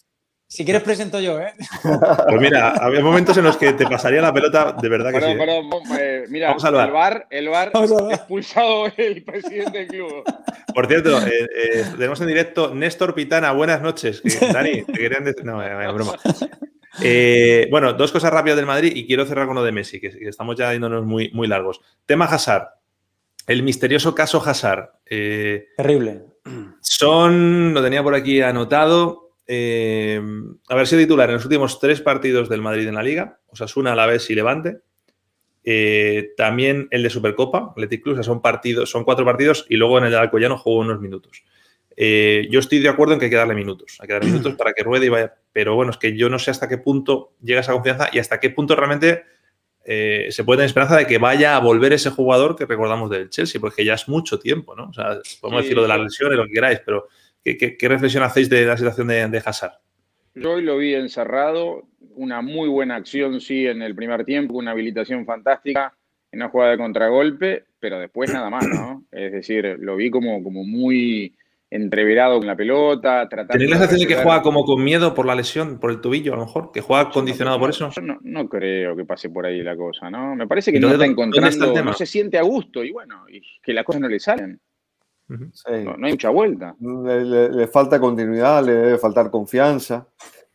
[0.53, 1.51] Si quieres presento yo, ¿eh?
[1.81, 5.31] Pues mira, había momentos en los que te pasaría la pelota, de verdad que sí.
[5.31, 5.35] ¿eh?
[5.35, 5.65] Perdón,
[5.99, 6.85] eh, mira, Vamos al bar.
[6.85, 7.71] el bar, el bar
[8.11, 10.23] expulsado el presidente del club.
[10.71, 14.21] Por cierto, eh, tenemos en directo Néstor Pitana, buenas noches.
[14.53, 15.43] Dani, te querían decir...
[15.43, 15.57] No,
[15.91, 16.19] broma.
[17.71, 20.55] bueno, dos cosas rápidas del Madrid y quiero cerrar con lo de Messi, que, estamos
[20.55, 21.81] ya yéndonos muy, muy largos.
[22.05, 22.67] Tema Hazard.
[23.47, 24.91] El misterioso caso Hazard.
[25.07, 26.25] Terrible.
[26.79, 30.21] Son, lo tenía por aquí anotado, eh,
[30.69, 34.05] haber sido titular en los últimos tres partidos del Madrid en la Liga, Osasuna, la
[34.05, 34.79] vez y Levante.
[35.65, 40.05] Eh, también el de Supercopa, Athletic Club, son partidos, son cuatro partidos y luego en
[40.05, 41.43] el de Alcoyano jugó unos minutos.
[41.95, 44.55] Eh, yo estoy de acuerdo en que hay que darle minutos, hay que darle minutos
[44.57, 47.33] para que ruede y vaya, pero bueno, es que yo no sé hasta qué punto
[47.41, 49.23] llega esa confianza y hasta qué punto realmente
[49.85, 53.59] se puede tener esperanza de que vaya a volver ese jugador que recordamos del Chelsea,
[53.59, 54.87] porque ya es mucho tiempo, ¿no?
[54.87, 57.09] O sea, podemos decir lo de las lesiones, lo que queráis, pero
[57.43, 59.73] ¿Qué, reflexión hacéis de la situación de, de Hazard?
[60.35, 61.83] Yo hoy lo vi encerrado,
[62.15, 65.93] una muy buena acción, sí, en el primer tiempo, una habilitación fantástica,
[66.31, 69.03] en una jugada de contragolpe, pero después nada más, ¿no?
[69.11, 71.35] Es decir, lo vi como, como muy
[71.69, 73.27] entreverado con la pelota.
[73.27, 76.33] ¿Tenéis la sensación de que juega como con miedo por la lesión, por el tobillo
[76.33, 76.71] a lo mejor?
[76.71, 77.89] ¿Que juega condicionado por eso?
[77.89, 80.35] Yo no, creo que pase por ahí la cosa, ¿no?
[80.35, 83.73] Me parece que no está encontrando, no se siente a gusto y bueno, y que
[83.73, 84.59] las cosas no le salen.
[85.27, 86.75] No, hay mucha vuelta.
[86.79, 90.07] Le, falta continuidad, le debe faltar confianza,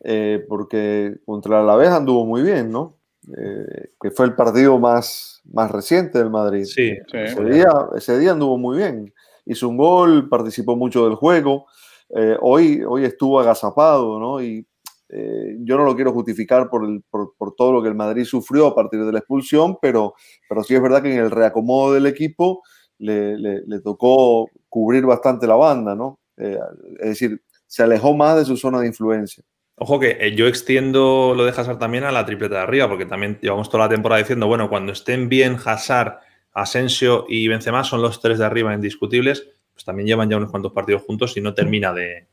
[0.05, 2.97] eh, porque contra la vez anduvo muy bien, ¿no?
[3.37, 6.65] Eh, que fue el partido más, más reciente del Madrid.
[6.65, 9.13] Sí, ese, día, ese día anduvo muy bien
[9.49, 11.67] hizo un gol, participó mucho del juego.
[12.11, 14.43] Eh, hoy, hoy estuvo agazapado, ¿no?
[14.43, 14.67] Y
[15.09, 18.75] eh, yo no lo quiero justificar por, por, todo lo que el Madrid sufrió a
[18.75, 20.15] partir de la expulsión, pero,
[20.49, 22.63] pero sí es verdad que en el reacomodo del equipo
[22.99, 26.19] le, le, tocó cubrir bastante la banda, ¿no?
[26.37, 26.59] Eh,
[27.01, 29.45] es decir, se alejó más de su zona de influencia.
[29.81, 33.39] Ojo que yo extiendo lo de Hazard también a la tripleta de arriba, porque también
[33.41, 36.19] llevamos toda la temporada diciendo, bueno, cuando estén bien Hazard,
[36.53, 40.73] Asensio y Benzema son los tres de arriba indiscutibles, pues también llevan ya unos cuantos
[40.73, 42.27] partidos juntos y no termina de,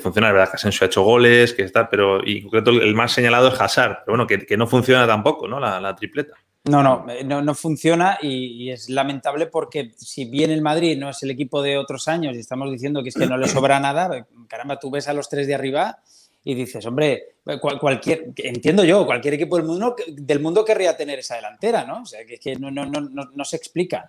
[0.00, 0.32] funcionar.
[0.32, 3.48] verdad que Asensio ha hecho goles, que está, pero y en concreto el más señalado
[3.48, 5.60] es Hazard, pero bueno, que, no funciona tampoco, ¿no?
[5.60, 6.34] La, tripleta.
[6.64, 11.22] No, no, no, no funciona y, es lamentable porque si bien el Madrid no es
[11.22, 14.26] el equipo de otros años y estamos diciendo que es que no le sobra nada,
[14.48, 15.98] caramba, tú ves a los tres de arriba
[16.44, 17.36] y dices, hombre,
[17.80, 22.02] cualquier, entiendo yo, cualquier equipo del mundo, del mundo querría tener esa delantera, ¿no?
[22.02, 24.08] O sea, que, que no, no, no, no, se explica.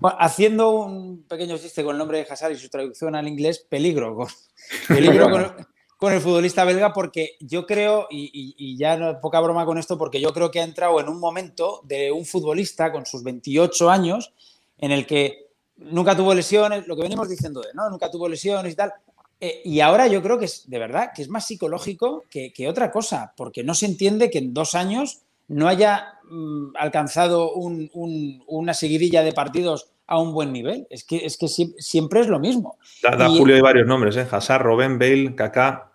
[0.00, 3.64] Bueno, haciendo un pequeño chiste con el nombre de Hazard y su traducción al inglés,
[3.68, 4.28] peligro, con,
[4.88, 5.66] peligro con,
[6.00, 10.20] el futbolista belga, porque yo creo, y, y, ya no, poca broma con esto, porque
[10.20, 14.32] yo creo que ha entrado en un momento de un futbolista con sus 28 años
[14.78, 17.88] en el que nunca tuvo lesiones, lo que venimos diciendo de, ¿no?
[17.88, 18.92] Nunca tuvo lesiones y tal,
[19.40, 22.90] eh, y ahora yo creo que es de verdad que es más psicológico que, otra
[22.90, 29.22] cosa, porque no se entiende que en dos años no haya mm, alcanzado una seguidilla
[29.22, 30.86] de partidos a un buen nivel.
[30.90, 32.78] Es que, es que siempre es lo mismo.
[33.02, 34.26] Da, Julio hay varios nombres, ¿eh?
[34.30, 35.92] Hazard, Robben, Bale, Kaká.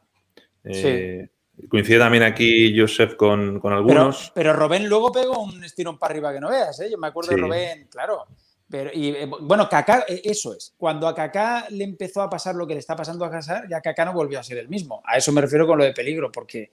[0.64, 1.30] Eh,
[1.70, 4.32] coincide también aquí Joseph con, algunos.
[4.36, 6.90] Pero, Robben luego pegó un estirón para arriba que no veas, ¿eh?
[6.92, 8.26] Yo me acuerdo de Robben, claro.
[8.70, 10.74] Pero, y, eh, bueno, Kaká, eso es.
[10.78, 13.82] Cuando a Kaká le empezó a pasar lo que le está pasando a Hazard, ya
[13.82, 15.02] Kaká no volvió a ser el mismo.
[15.06, 16.72] A eso me refiero con lo de peligro, porque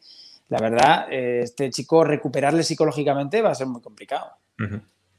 [0.48, 4.30] la verdad, este chico recuperarle psicológicamente va a ser muy complicado.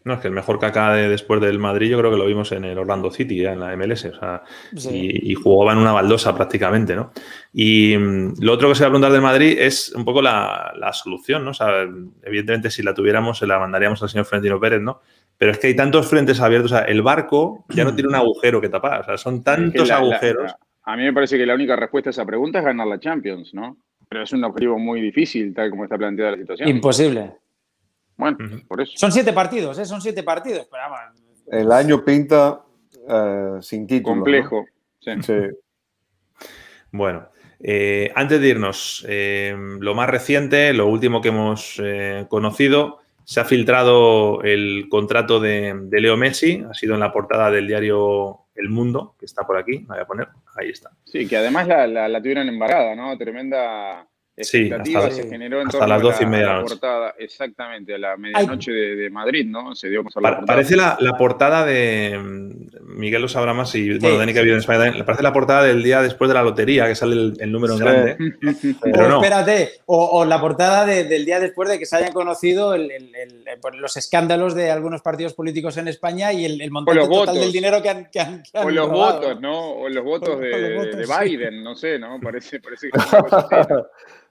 [0.05, 2.51] No, es que el mejor Kaká de, después del Madrid yo creo que lo vimos
[2.53, 4.43] en el Orlando City, en la MLS, o sea,
[4.91, 7.11] y, jugaba en una baldosa prácticamente, ¿no?
[7.53, 10.71] Y mm, lo otro que se va a preguntar del Madrid es un poco la,
[10.77, 11.51] la, solución, ¿no?
[11.51, 11.85] O sea,
[12.23, 15.01] evidentemente si la tuviéramos se la mandaríamos al señor Florentino Pérez, ¿no?
[15.39, 16.73] Pero es que hay tantos frentes abiertos.
[16.73, 19.01] O sea, el barco ya no tiene un agujero que tapar.
[19.01, 20.53] O sea, son tantos agujeros.
[20.83, 23.53] a mí me parece que la única respuesta a esa pregunta es ganar la Champions,
[23.53, 23.77] ¿no?
[24.09, 26.67] Pero es un objetivo muy difícil, tal como está planteada la situación.
[26.67, 27.31] Imposible.
[28.19, 28.91] Bueno, por eso.
[28.97, 29.85] Son siete partidos, ¿eh?
[29.85, 30.67] Son siete partidos.
[30.69, 32.61] Pero, el año pinta
[33.07, 34.15] eh, sin título.
[34.15, 34.65] Complejo.
[34.99, 35.33] Sí.
[36.91, 37.29] Bueno,
[37.61, 41.81] eh, antes de irnos, eh, lo más reciente, lo último que hemos
[42.27, 47.67] conocido se ha filtrado el contrato de, Leo Messi, ha sido en la portada del
[47.67, 50.91] diario El Mundo, que está por aquí, voy a poner, ahí está.
[51.05, 53.17] Sí, que además la, la tuvieron embargada, ¿no?
[53.17, 54.05] Tremenda
[54.41, 58.15] Sí, hasta, se generó en hasta las doce y media la, portada, exactamente, a la
[58.15, 59.75] medianoche de, Madrid, ¿no?
[59.75, 62.17] Se dio la Parece la, portada de.
[62.83, 65.05] Miguel lo sabrá más y, bueno, Dani que ha vivido en España también.
[65.05, 68.17] Parece la portada del día después de la lotería, que sale el, número en grande.
[68.81, 69.17] Pero no.
[69.17, 72.75] espérate, o, la portada del día después de que se hayan conocido
[73.61, 77.81] pues, los escándalos de algunos partidos políticos en España y el, montante total del dinero
[77.81, 78.09] que han.
[78.09, 79.71] Que han, o los votos, ¿no?
[79.71, 82.19] O los votos, de, Biden, no sé, ¿no?
[82.21, 82.99] Parece, parece que.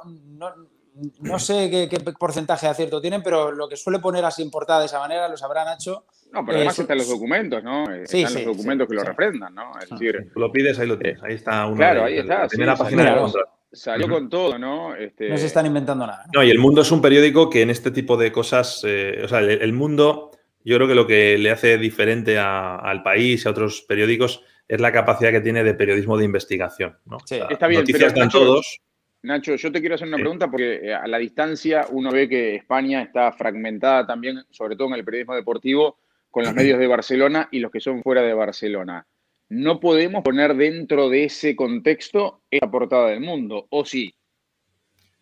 [1.19, 4.79] no, sé qué, porcentaje de acierto tienen, pero lo que suele poner así en portada
[4.79, 6.05] de esa manera los habrán hecho
[6.37, 7.87] no, pero además están los documentos, ¿no?
[8.05, 9.73] Sí, están los documentos que lo refrendan, ¿no?
[9.83, 11.23] Es decir, lo pides, ahí lo tienes.
[11.23, 11.77] Ahí está uno.
[11.77, 12.43] Claro, ahí está.
[12.43, 13.33] La primera página salió,
[13.73, 14.95] salió con todo, ¿no?
[14.95, 15.31] Este...
[15.31, 16.27] No se están inventando nada.
[16.35, 19.29] No, y el mundo es un periódico que en este tipo de cosas, eh, o
[19.29, 20.31] sea, el, mundo,
[20.63, 24.81] yo creo que lo que le hace diferente al país y a otros periódicos es
[24.81, 27.19] la capacidad que tiene de periodismo de investigación, ¿no?
[27.25, 27.81] Sí, está bien.
[27.81, 28.81] Noticias pero, todos.
[29.23, 32.57] Nacho, yo te quiero hacer una pregunta porque eh, a la distancia uno ve que
[32.57, 35.99] España está fragmentada también, sobre todo en el periodismo deportivo,
[36.37, 39.07] con los medios de Barcelona y los que son fuera de Barcelona.
[39.49, 44.15] No podemos poner dentro de ese contexto esa portada del mundo, ¿o sí?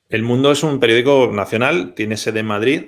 [0.09, 2.83] El Mundo es un periódico nacional, tiene sede en Madrid,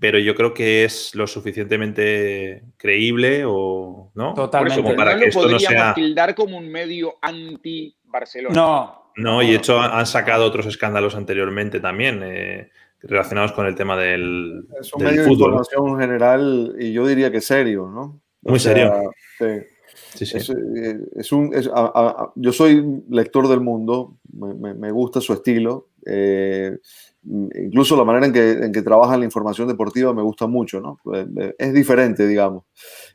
[0.00, 4.82] pero yo creo que es lo suficientemente creíble o no Totalmente.
[4.82, 8.56] Por eso, para no que lo esto no podríamos sea tildar como un medio anti-Barcelona.
[8.56, 9.12] No.
[9.14, 13.96] no y de hecho han sacado otros escándalos anteriormente también eh, relacionados con el tema
[13.96, 18.20] del, Es un del medio de información general y yo diría que serio, ¿no?
[18.44, 19.10] O Muy sea, serio.
[19.38, 19.66] sí.
[20.14, 20.36] Sí, sí.
[20.38, 24.74] Es, eh, es un, es- a- a- a- yo soy lector del mundo, me, me-
[24.74, 26.78] me gusta su estilo, eh,
[27.24, 30.98] incluso la manera en que, en que trabajan la información deportiva me gusta mucho, ¿no?
[31.14, 32.64] Eh, Es diferente, digamos.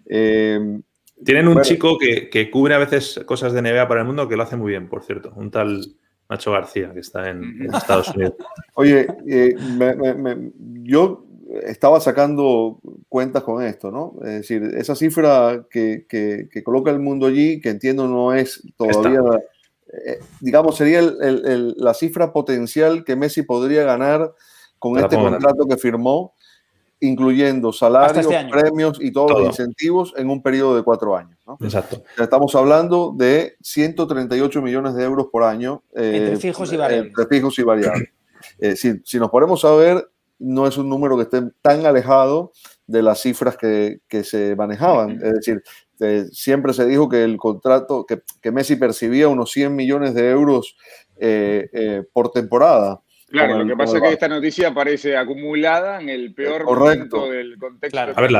[0.05, 0.59] Eh,
[1.23, 1.65] Tienen un Bueno.
[1.67, 4.57] chico que, que cubre a veces cosas de NBA para el mundo que lo hace
[4.57, 5.31] muy bien, por cierto.
[5.35, 5.81] Un tal
[6.33, 8.33] Nacho García, que está en, en Estados Unidos.
[8.75, 10.51] Oye, eh, me- me- me-
[10.83, 11.25] yo
[11.63, 14.15] estaba sacando cuentas con esto, ¿no?
[14.23, 18.63] Es decir, esa cifra que, que- que coloca el mundo allí, que entiendo no es
[18.75, 19.19] todavía,
[20.07, 24.33] eh, digamos, sería el- el- el- la cifra potencial que Messi podría ganar
[24.79, 26.32] con Te este contrato que firmó,
[27.07, 28.51] incluyendo salarios, este año.
[28.51, 29.39] premios y todos Todo.
[29.39, 31.37] los incentivos en un periodo de cuatro años.
[31.45, 31.57] ¿no?
[31.61, 32.01] Exacto.
[32.17, 35.83] Estamos hablando de 138 millones de euros por año.
[35.95, 37.09] eh, Entre fijos y variables.
[37.17, 38.09] Entre fijos y variables.
[38.59, 42.51] Eh, si, si nos ponemos a ver, no es un número que esté tan alejado
[42.87, 45.11] de las cifras que, que se manejaban.
[45.11, 45.63] Es decir,
[45.99, 50.29] eh, siempre se dijo que el contrato, que, que Messi percibía unos 100 millones de
[50.31, 50.75] euros
[51.17, 53.01] eh, eh, por temporada.
[53.33, 57.17] Claro, lo que pasa es que esta noticia aparece acumulada en el peor Correcto.
[57.17, 57.91] momento del contexto.
[57.95, 58.13] Claro.
[58.15, 58.31] A ver,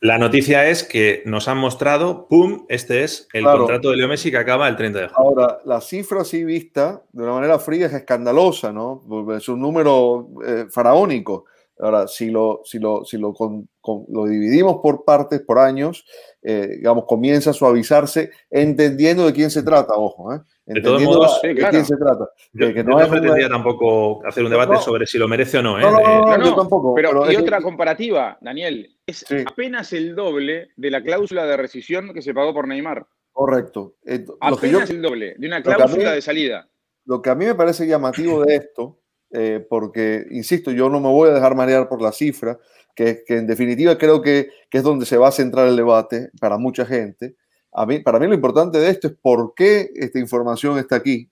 [0.00, 2.66] la, noticia es que nos han mostrado, ¡pum!
[2.68, 3.58] Este es el Claro.
[3.58, 5.40] contrato de Leo Messi que acaba el 30 de junio.
[5.40, 9.02] Ahora, la cifra así vista de una manera fría es escandalosa, ¿no?
[9.08, 11.46] Porque Es un número eh, faraónico.
[11.78, 16.06] Ahora, si lo, si lo, si lo, con- con- lo dividimos por partes, por años,
[16.42, 20.40] eh, digamos, comienza a suavizarse entendiendo de quién se trata, ojo, ¿eh?
[20.64, 21.70] De todos modos, sí, de claro.
[21.72, 22.28] quién se trata.
[22.52, 24.80] Yo, Que- que yo no no una- pretendía tampoco hacer un debate No.
[24.80, 25.78] sobre si lo merece o no.
[25.78, 25.82] ¿eh?
[25.82, 28.96] No, no, Eh, no, No, yo no, tampoco, pero, pero y es otra comparativa, Daniel,
[29.06, 29.36] es Sí.
[29.46, 33.06] apenas el doble de la cláusula de rescisión que se pagó por Neymar.
[33.32, 33.96] Correcto.
[34.06, 36.68] Eh, lo, que yo, Apenas el doble de una mí- cláusula de salida.
[37.04, 38.98] lo que a mí me parece llamativo de esto,
[39.30, 42.58] eh, porque, insisto, yo no me voy a dejar marear por la cifra,
[42.94, 46.30] que, que en definitiva creo que, que es donde se va a centrar el debate
[46.40, 47.36] para mucha gente.
[47.72, 51.28] A mí, para mí lo importante de esto es por qué esta información está aquí,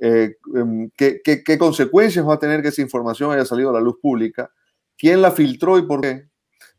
[0.00, 3.74] eh, em, qué, qué- qué consecuencias va a tener que esa información haya salido a
[3.74, 4.50] la luz pública,
[4.98, 6.24] quién la filtró y por qué.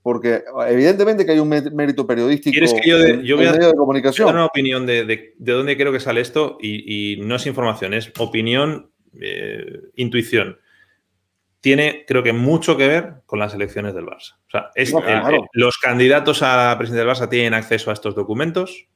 [0.01, 3.51] Porque evidentemente que hay un mé- mérito periodístico ¿Quieres que yo de- yo voy a-
[3.53, 4.25] medio de Voy a comunicación.
[4.27, 7.47] dar una opinión de, de- de dónde creo que sale esto y, y no es
[7.47, 8.91] información, es opinión,
[9.21, 10.59] eh, intuición.
[11.61, 14.35] Tiene, creo que, mucho que ver con las elecciones del Barça.
[14.47, 15.35] O sea, es- No, el- claro.
[15.37, 18.87] el- los candidatos a la presidencia del Barça tienen acceso a estos documentos.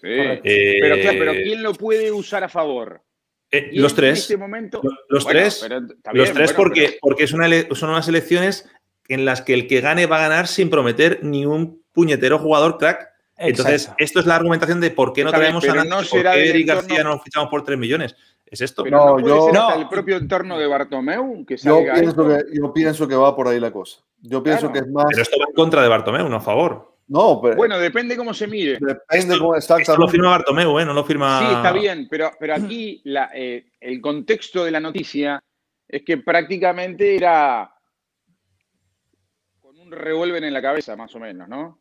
[0.00, 0.08] Sí.
[0.08, 3.02] Eh, Pero, claro, pero ¿quién lo puede usar a favor?
[3.52, 4.18] eh, los en tres.
[4.18, 5.60] este momento, Lo- Los Bueno, tres.
[5.62, 8.68] pero Los tres bueno, porque, pero- porque es una son unas elecciones
[9.08, 12.76] en las que el que gane va a ganar sin prometer ni un puñetero jugador
[12.76, 13.08] crack.
[13.38, 14.04] Entonces, Exacto.
[14.04, 16.66] esto es la argumentación de por qué no pero a nadie, no por qué Eric
[16.66, 18.16] García no lo fichamos por 3 millones.
[18.48, 18.84] ¿Es esto?
[18.84, 19.82] pero No, no, puede yo- ser hasta No.
[19.82, 22.28] el propio entorno de Bartomeu que Yo pienso, esto.
[22.28, 24.00] que, yo pienso que va por ahí la cosa.
[24.22, 24.72] Yo pienso Claro.
[24.72, 25.06] que es más.
[25.10, 26.94] Pero esto va en contra de Bartomeu, no a favor.
[27.08, 28.78] No, pero Bueno, depende cómo se mire.
[28.80, 30.12] depende cómo Esto lo exactamente.
[30.12, 30.84] firma Bartomeu, ¿eh?
[30.84, 31.38] No lo firma.
[31.40, 35.40] Sí, está bien, pero, pero aquí la, eh, el contexto de la noticia
[35.88, 37.72] es que prácticamente era
[39.60, 41.80] con un revólver en la cabeza, más o menos, ¿no?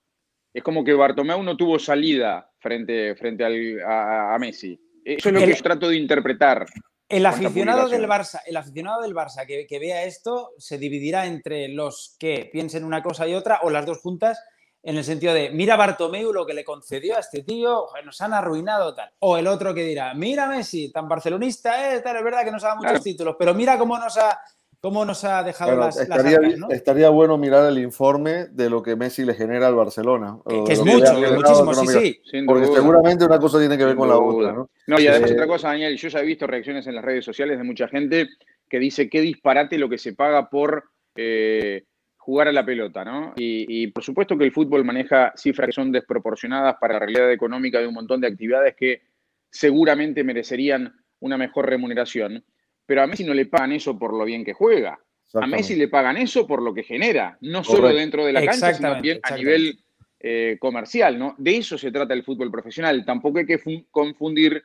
[0.54, 4.80] Es como que Bartomeu no tuvo salida frente, frente al- a, a Messi.
[5.06, 6.66] Eso es lo El- que yo trato de interpretar.
[7.08, 8.08] El aficionado del.
[8.08, 12.84] Barça, el aficionado del Barça que, que vea esto se dividirá entre los que piensen
[12.84, 14.40] una cosa y otra o las dos juntas
[14.82, 18.34] en el sentido de mira Bartomeu lo que le concedió a este tío, nos han
[18.34, 19.12] arruinado tal.
[19.20, 22.64] O el otro que dirá, mira Messi, tan barcelonista es, tal, es verdad que nos
[22.64, 23.04] ha dado muchos Claro.
[23.04, 24.40] títulos, pero mira cómo nos ha,
[24.86, 26.70] cómo nos ha dejado Bueno, las, las estaría, arcas, ¿no?
[26.70, 30.38] estaría bueno mirar el informe de lo que Messi le genera al Barcelona.
[30.48, 32.22] Que, es mucho, que muchísimo, sí, sí.
[32.24, 32.76] Sin Porque duda.
[32.76, 34.70] seguramente una cosa tiene que ver con la otra, ¿no?
[34.86, 37.26] No, y además Eh, otra cosa, Daniel, yo ya he visto reacciones en las redes
[37.26, 38.30] sociales de mucha gente
[38.70, 40.84] que dice qué disparate lo que se paga por
[41.16, 41.86] eh,
[42.18, 43.34] jugar a la pelota, ¿no?
[43.38, 47.32] Y, y por supuesto que el fútbol maneja cifras que son desproporcionadas para la realidad
[47.32, 49.02] económica de un montón de actividades que
[49.50, 52.46] seguramente merecerían una mejor remuneración,
[52.86, 55.00] pero a Messi no le pagan eso por lo bien que juega.
[55.34, 55.48] A.
[55.48, 58.92] Messi le pagan eso por lo que genera, no solo dentro de la cancha, sino
[58.94, 59.80] también a nivel
[60.20, 61.36] eh, comercial, ¿no?
[61.38, 63.04] De eso se trata el fútbol profesional.
[63.06, 64.64] Tampoco hay que fu- confundir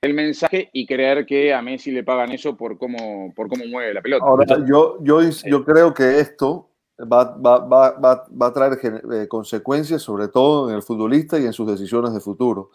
[0.00, 3.94] el mensaje y creer que a Messi le pagan eso por cómo, por cómo mueve
[3.94, 4.24] la pelota.
[4.24, 6.68] Ahora, yo, yo, yo creo que esto
[7.00, 11.46] va, va, va, va, va a traer eh, consecuencias, sobre todo en el futbolista y
[11.46, 12.70] en sus decisiones de futuro.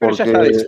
[0.00, 0.16] Porque,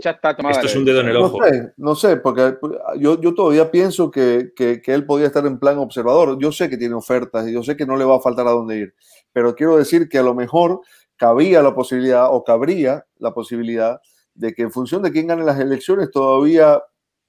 [0.03, 1.39] ya, está, Esto es un dedo en el ojo.
[1.39, 2.59] No sé, no sé porque
[2.99, 6.39] yo, yo todavía pienso que, que, que, él podía estar en plan observador.
[6.39, 8.51] Yo sé que tiene ofertas y yo sé que no le va a faltar a
[8.51, 8.95] dónde ir.
[9.33, 10.83] Pero quiero decir que a lo mejor
[11.17, 14.03] cabía la posibilidad o cabría la posibilidad
[14.35, 16.83] de que en función de quién gane las elecciones todavía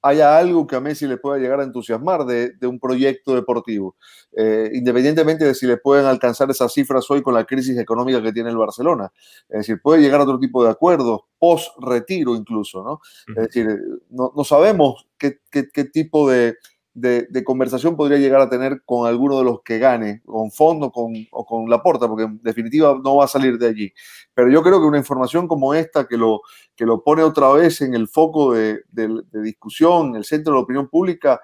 [0.04, 3.96] haya algo que a Messi le pueda llegar a entusiasmar de, un proyecto deportivo,
[4.36, 8.30] eh, independientemente de si le pueden alcanzar esas cifras hoy con la crisis económica que
[8.30, 9.10] tiene el Barcelona.
[9.48, 13.00] Es decir, puede llegar a otro tipo de acuerdos, post-retiro incluso, ¿no?
[13.28, 13.78] Es decir,
[14.10, 16.56] no, sabemos qué, qué tipo de,
[16.94, 21.12] de, conversación podría llegar a tener con alguno de los que gane, con Fondo con,
[21.32, 23.92] o con Laporta, porque en definitiva no va a salir de allí.
[24.32, 26.42] Pero yo creo que una información como esta, que lo,
[26.76, 28.82] que lo pone otra vez en el foco de,
[29.32, 31.40] discusión, en el centro de la opinión pública,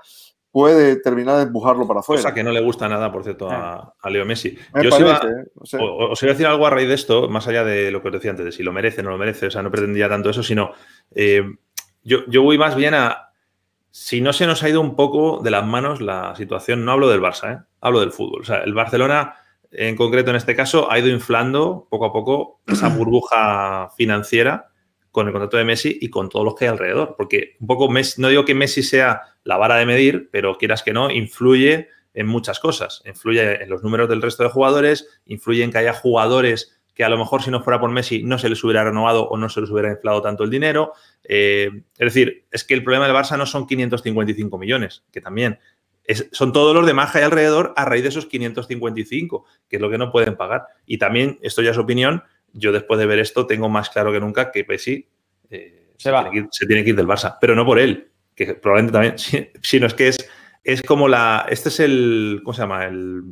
[0.53, 2.22] puede terminar de empujarlo para afuera.
[2.22, 4.57] Cosa que no le gusta nada, por cierto, a, Leo Messi.
[4.82, 8.09] Yo os, iba, a decir algo a raíz de esto, más allá de lo que
[8.09, 10.09] os decía antes, de si lo merece o no lo merece, o sea, no pretendía
[10.09, 10.72] tanto eso, sino
[11.12, 11.42] eh,
[12.03, 13.30] yo, yo voy más bien a,
[13.91, 17.09] si no se nos ha ido un poco de las manos la situación, no hablo
[17.09, 17.64] del Barça, ¿eh?
[17.80, 18.43] hablo del fútbol.
[18.43, 19.34] O sea, el Barcelona,
[19.70, 24.68] en concreto en este caso, ha ido inflando poco a poco esa burbuja financiera
[25.11, 27.14] con el contrato de Messi y con todos los que hay alrededor.
[27.16, 27.88] Porque un poco,
[28.18, 32.26] no digo que Messi sea la vara de medir, pero quieras que no, influye en
[32.26, 33.03] muchas cosas.
[33.07, 37.09] Influye en los números del resto de jugadores, influye en que haya jugadores que a
[37.09, 39.62] lo mejor si no fuera por Messi no se les hubiera renovado o no se
[39.62, 40.92] les hubiera inflado tanto el dinero.
[41.24, 45.59] Eh, es decir, es que el problema del Barça no son 555 millones, que también
[46.30, 49.88] son todos los de Maja y alrededor a raíz de esos 555, que es lo
[49.88, 50.66] que no pueden pagar.
[50.84, 52.22] Y también, esto ya es opinión,
[52.53, 55.09] yo después de ver esto tengo más claro que nunca que Messi
[55.48, 56.30] eh, se, va.
[56.51, 59.94] se tiene que ir del Barça, pero no por él, que probablemente también, sino es
[59.94, 60.28] que es,
[60.64, 62.84] es como la, este es el, ¿cómo se llama?
[62.84, 63.22] El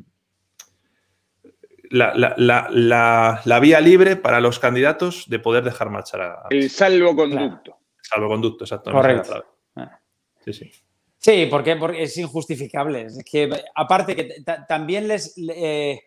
[1.91, 6.47] la, vía libre para los candidatos de poder dejar marchar a.
[6.51, 7.79] El salvoconducto.
[8.03, 8.93] Salvoconducto, exacto.
[8.93, 9.45] Correcto.
[9.77, 10.01] Ah.
[10.45, 10.71] Sí, sí.
[11.19, 13.03] Sí, porque, porque, es injustificable.
[13.03, 16.01] Es que, aparte, que también les eh,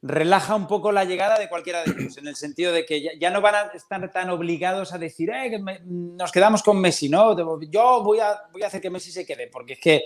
[0.00, 3.30] relaja un poco la llegada de cualquiera de ellos, en el sentido de que ya,
[3.30, 7.36] no van a estar tan obligados a decir, eh, que nos quedamos con Messi, ¿no?
[7.70, 10.04] Yo voy a, voy a hacer que Messi se quede, porque es que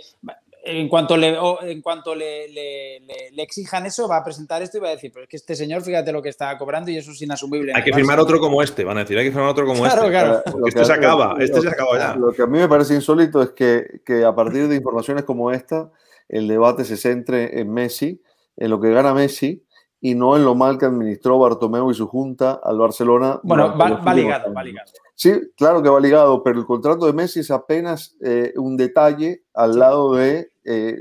[0.64, 4.88] en cuanto, le, en cuanto le, le, exijan eso, va a presentar esto y va
[4.88, 7.20] a decir, pero es que este señor, fíjate lo que está cobrando y eso es
[7.20, 7.72] inasumible.
[7.74, 10.08] Hay que firmar otro como este, van a decir, hay que firmar otro como este.
[10.08, 10.42] Claro.
[10.66, 12.14] Este se acaba, este se acaba ya.
[12.14, 15.50] Lo que a mí me parece insólito es que, que a partir de informaciones como
[15.50, 15.90] esta,
[16.28, 18.22] el debate se centre en Messi,
[18.56, 19.64] en lo que gana Messi,
[20.00, 23.40] y no en lo mal que administró Bartomeu y su junta al Barcelona.
[23.44, 24.90] Bueno, va, ligado, va ligado.
[25.14, 29.44] Sí, claro que va ligado, pero el contrato de Messi es apenas eh, un detalle
[29.54, 30.51] al lado de...
[30.64, 30.96] Eh,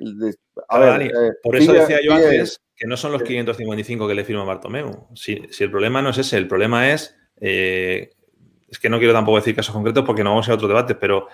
[0.67, 4.23] a ver, eh, por eso decía yo antes que no son los 555 que le
[4.23, 5.07] firma Bartomeu.
[5.13, 7.15] Si, si, el problema no es ese, el problema es...
[7.35, 11.27] es que no quiero tampoco decir casos concretos porque no vamos a otro debate, pero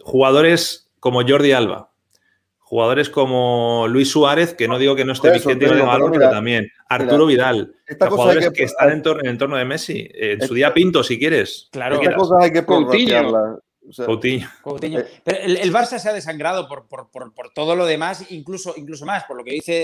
[0.00, 1.94] jugadores como Jordi Alba,
[2.74, 6.66] Jugadores como Luis Suárez, que no digo que no esté vigente valor, pero también.
[6.88, 7.72] Arturo Vidal.
[8.08, 10.08] jugadores que, están en, en, el entorno de Messi.
[10.12, 11.68] En su día Pinto, si quieres.
[11.70, 12.00] Claro.
[12.00, 13.60] Estas cosas hay que Coutinho.
[14.04, 14.48] Coutinho.
[14.62, 15.02] Coutinho.
[15.22, 19.24] Pero el, Barça se ha desangrado por, por, por, todo lo demás, incluso, incluso más,
[19.24, 19.74] por lo que dice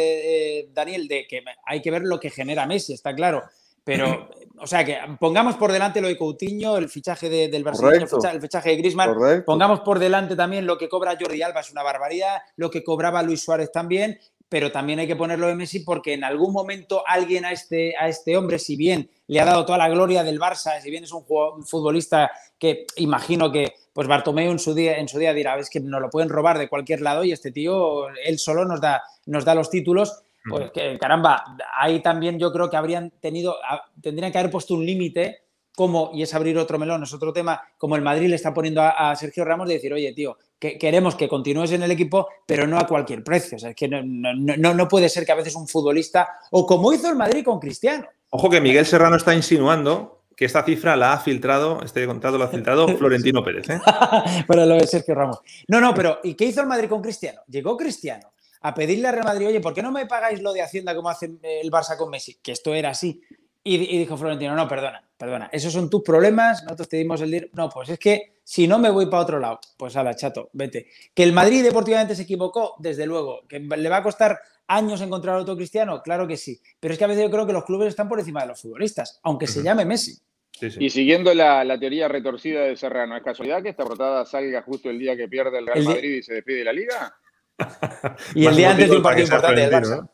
[0.60, 3.42] eh, Daniel, de que hay que ver lo que genera Messi, está claro.
[3.84, 4.28] Pero,
[4.58, 8.70] o sea, que pongamos por delante lo de Coutinho, el fichaje del Barcelona, el fichaje,
[8.70, 12.70] de Griezmann, pongamos por delante también lo que cobra Jordi Alba, es una barbaridad, lo
[12.70, 14.18] que cobraba Luis Suárez también,
[14.50, 18.08] pero también hay que ponerlo de Messi porque en algún momento alguien a este, a
[18.08, 21.12] este hombre, si bien le ha dado toda la gloria del Barça, si bien es
[21.12, 21.24] un,
[21.64, 25.78] futbolista que imagino que pues Bartomeu en su día, en su día dirá, es que
[25.78, 29.44] nos lo pueden robar de cualquier lado y este tío, él solo nos da, nos
[29.44, 31.44] da los títulos, pues que, caramba,
[31.76, 33.56] ahí también yo creo que habrían tenido,
[34.00, 35.42] tendrían que haber puesto un límite,
[35.76, 38.80] como, y es abrir otro melón, es otro tema, como el Madrid le está poniendo
[38.80, 42.66] a, Sergio Ramos de decir, oye, tío, que queremos que continúes en el equipo, pero
[42.66, 43.56] no a cualquier precio.
[43.56, 46.64] O sea, es que no, no, no puede ser que a veces un futbolista, o
[46.64, 48.06] como hizo el Madrid con Cristiano.
[48.30, 52.44] Ojo que Miguel Serrano está insinuando que esta cifra la ha filtrado, este contrato lo
[52.44, 53.68] ha filtrado Florentino Pérez.
[53.68, 53.78] ¿eh?
[54.46, 55.40] Para lo de Sergio Ramos.
[55.68, 57.42] No, no, pero ¿y qué hizo el Madrid con Cristiano?
[57.46, 58.32] Llegó Cristiano
[58.62, 61.10] a pedirle a Real Madrid, oye, ¿por qué no me pagáis lo de Hacienda como
[61.10, 62.38] hace el Barça con Messi?
[62.42, 63.20] Que esto era así.
[63.62, 67.48] Y, dijo Florentino, no, perdona, perdona, esos son tus problemas, nosotros te dimos el dinero.
[67.52, 70.86] No, pues es que si no me voy para otro lado, pues la chato, vete.
[71.12, 73.42] Que el Madrid deportivamente se equivocó, desde luego.
[73.46, 76.62] Que le va a costar años encontrar otro cristiano, claro que sí.
[76.80, 78.62] Pero es que a veces yo creo que los clubes están por encima de los
[78.62, 80.18] futbolistas, aunque se llame Messi.
[80.60, 84.98] Y siguiendo la, teoría retorcida de Serrano, ¿es casualidad que esta portada salga justo el
[84.98, 87.14] día que pierde el Real Madrid y se despide de la liga?
[88.34, 90.08] y el día antes de un partido importante del Barça.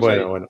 [0.00, 0.48] bueno, bueno.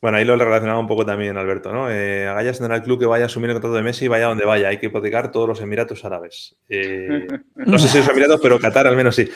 [0.00, 1.90] Bueno, ahí lo relacionaba un poco también, Alberto, ¿no?
[1.90, 4.26] Eh, Agallas tendrá el club que vaya a asumir el contrato de Messi y vaya
[4.28, 4.68] donde vaya.
[4.68, 6.56] Hay que hipotecar todos los Emiratos Árabes.
[6.70, 9.28] Eh, no sé si los Emiratos, pero Qatar al menos sí.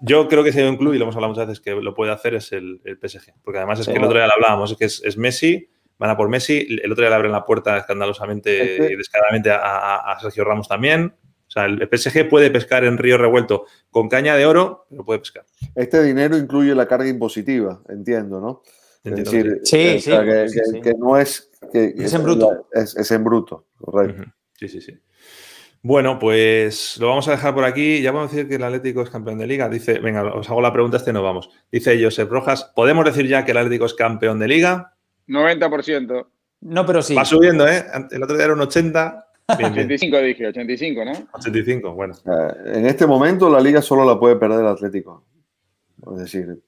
[0.00, 1.94] Yo creo que si hay un club, y lo hemos hablado muchas veces, que lo
[1.94, 3.34] puede hacer es el, PSG.
[3.42, 5.68] Porque además es que el otro día lo hablábamos, es que es, Messi,
[5.98, 6.66] van a por Messi.
[6.82, 11.14] El otro día le abren la puerta escandalosamente y descaradamente a, Sergio Ramos también.
[11.46, 15.20] O sea, el PSG puede pescar en río revuelto con caña de oro, pero puede
[15.20, 15.44] pescar.
[15.74, 18.62] Este dinero incluye la carga impositiva, entiendo, ¿no?
[19.04, 20.10] Es decir, sí, sí,
[20.82, 21.50] que, no es.
[21.70, 22.66] Que, es en bruto.
[22.72, 24.24] Es, en bruto, correcto.
[24.54, 24.98] Sí, sí, sí.
[25.82, 28.00] Bueno, pues lo vamos a dejar por aquí.
[28.00, 29.68] Ya vamos a decir que el Atlético es campeón de liga.
[29.68, 31.50] Dice, venga, os hago la pregunta, este no vamos.
[31.70, 34.93] Dice Josep Rojas, ¿podemos decir ya que el Atlético es campeón de liga?
[35.28, 36.26] 90%.
[36.62, 37.14] No, pero sí.
[37.14, 37.84] Va subiendo, ¿eh?
[38.10, 39.26] El otro día era un 80.
[39.46, 41.12] 85 dije, 85, ¿no?
[41.32, 42.14] 85, bueno.
[42.24, 45.24] Eh, en este momento la liga solo la puede perder el Atlético.
[46.12, 46.62] Es decir,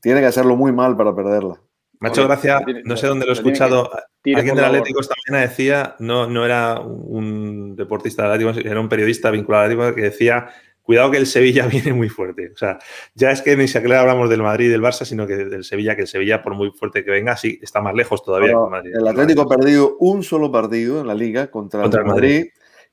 [0.00, 1.60] tiene que hacerlo muy mal para perderla.
[2.00, 3.90] Me ha hecho gracia, no sé dónde lo he escuchado.
[4.24, 8.88] Alguien del Atlético esta mañana decía, no, no era un deportista del Atlético, era un
[8.88, 10.48] periodista vinculado al Atlético que decía,
[10.88, 12.50] cuidado que el Sevilla viene muy fuerte.
[12.54, 12.78] O sea,
[13.14, 15.94] ya es que ni siquiera hablamos del Madrid y del Barça, sino que del Sevilla,
[15.94, 18.54] que el Sevilla, por muy fuerte que venga, sí, está más lejos todavía.
[18.82, 22.46] el Atlético ha perdido un solo partido en la liga contra, el Madrid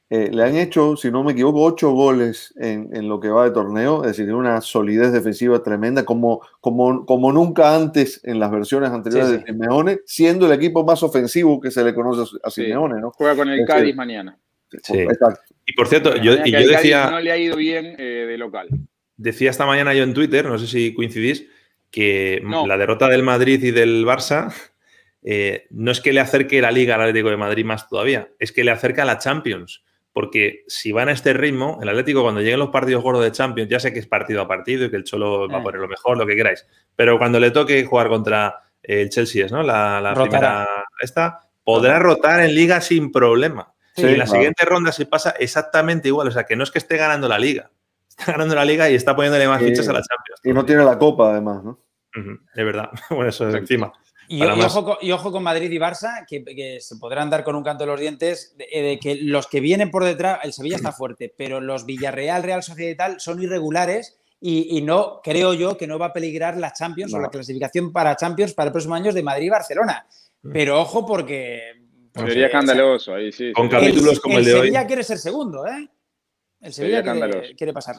[0.09, 3.51] eh, le han hecho, si no me equivoco, ocho goles en, lo que va de
[3.51, 8.91] torneo, es decir, una solidez defensiva tremenda, como, como, como nunca antes en las versiones
[8.91, 12.99] anteriores de Simeone, siendo el equipo más ofensivo que se le conoce a Simeone.
[12.99, 13.11] ¿no?
[13.11, 14.37] Juega con el Cádiz mañana.
[14.77, 15.55] Exacto.
[15.65, 17.09] Y por cierto, yo, y yo decía.
[17.09, 18.67] No le ha ido bien eh, de local.
[19.17, 21.47] Decía esta mañana yo en Twitter, no sé si coincidís,
[21.89, 24.53] que la derrota del Madrid y del Barça
[25.23, 28.51] eh, no es que le acerque la Liga al Atlético de Madrid más todavía, es
[28.51, 32.39] que le acerca a la Champions porque si van a este ritmo, el Atlético cuando
[32.39, 34.95] lleguen los partidos gordos de Champions, ya sé que es partido a partido y que
[34.95, 36.65] el Cholo va a poner lo mejor, lo que queráis,
[36.95, 39.61] pero cuando le toque jugar contra el Chelsea, ¿no?
[39.61, 43.73] La, primera esta, podrá rotar en liga sin problema.
[43.95, 46.79] Y en la siguiente ronda se pasa exactamente igual, o sea, que no es que
[46.79, 47.71] esté ganando la liga,
[48.09, 50.41] está ganando la liga y está poniéndole más fichas a la Champions.
[50.43, 51.79] Y no tiene la copa, además, ¿no?
[52.55, 53.91] de verdad, bueno, eso es encima.
[54.27, 57.99] Y, ojo, con Madrid y Barça, que, se podrán dar con un canto de los
[57.99, 61.85] dientes, de, eh, que los que vienen por detrás, el Sevilla está fuerte, pero los
[61.85, 66.13] Villarreal, Real Sociedad y tal son irregulares y, no, creo yo, que no va a
[66.13, 69.49] peligrar la Champions o la clasificación para Champions para el próximo año de Madrid y
[69.49, 70.05] Barcelona.
[70.43, 70.51] Mm.
[70.51, 71.84] Pero ojo porque...
[72.15, 73.51] Sería escandaloso ahí, sí.
[73.51, 74.59] Con capítulos como el, de hoy.
[74.59, 75.89] El Sevilla quiere ser segundo, ¿eh?
[76.61, 77.97] El Sevilla quiere, quiere, pasar.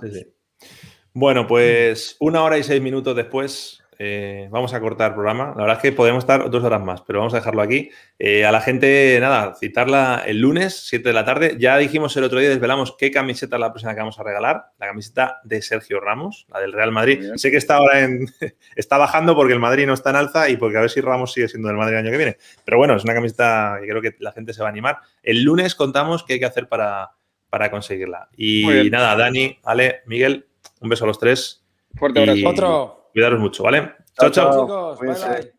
[1.13, 5.55] Bueno, pues una hora y seis minutos después eh, vamos a cortar el programa.
[5.57, 7.91] La verdad es que podemos estar dos horas más, pero vamos a dejarlo aquí.
[8.19, 11.57] Eh, a la gente, nada, citarla el lunes, 7 de la tarde.
[11.59, 14.67] Ya dijimos el otro día, desvelamos qué camiseta es la próxima que vamos a regalar.
[14.79, 17.33] La camiseta de Sergio Ramos, la del Real Madrid.
[17.37, 18.27] Sé que está ahora en.
[18.77, 21.33] está bajando porque el Madrid no está en alza y porque a ver si Ramos
[21.33, 22.37] sigue siendo del Madrid el año que viene.
[22.65, 24.99] Pero bueno, es una camiseta que creo que la gente se va a animar.
[25.23, 27.13] El lunes contamos qué hay que hacer para,
[27.49, 28.29] para conseguirla.
[28.37, 30.47] Y nada, Dani, Ale, Miguel,
[30.81, 31.65] un beso a los tres.
[31.95, 32.49] Fuerte abrazo.
[32.49, 33.06] Otro.
[33.17, 33.95] Cuidaros mucho, ¿vale?
[34.13, 34.67] Chao, chao.
[34.67, 34.95] chao.
[34.95, 35.53] Chicos, bye, bye.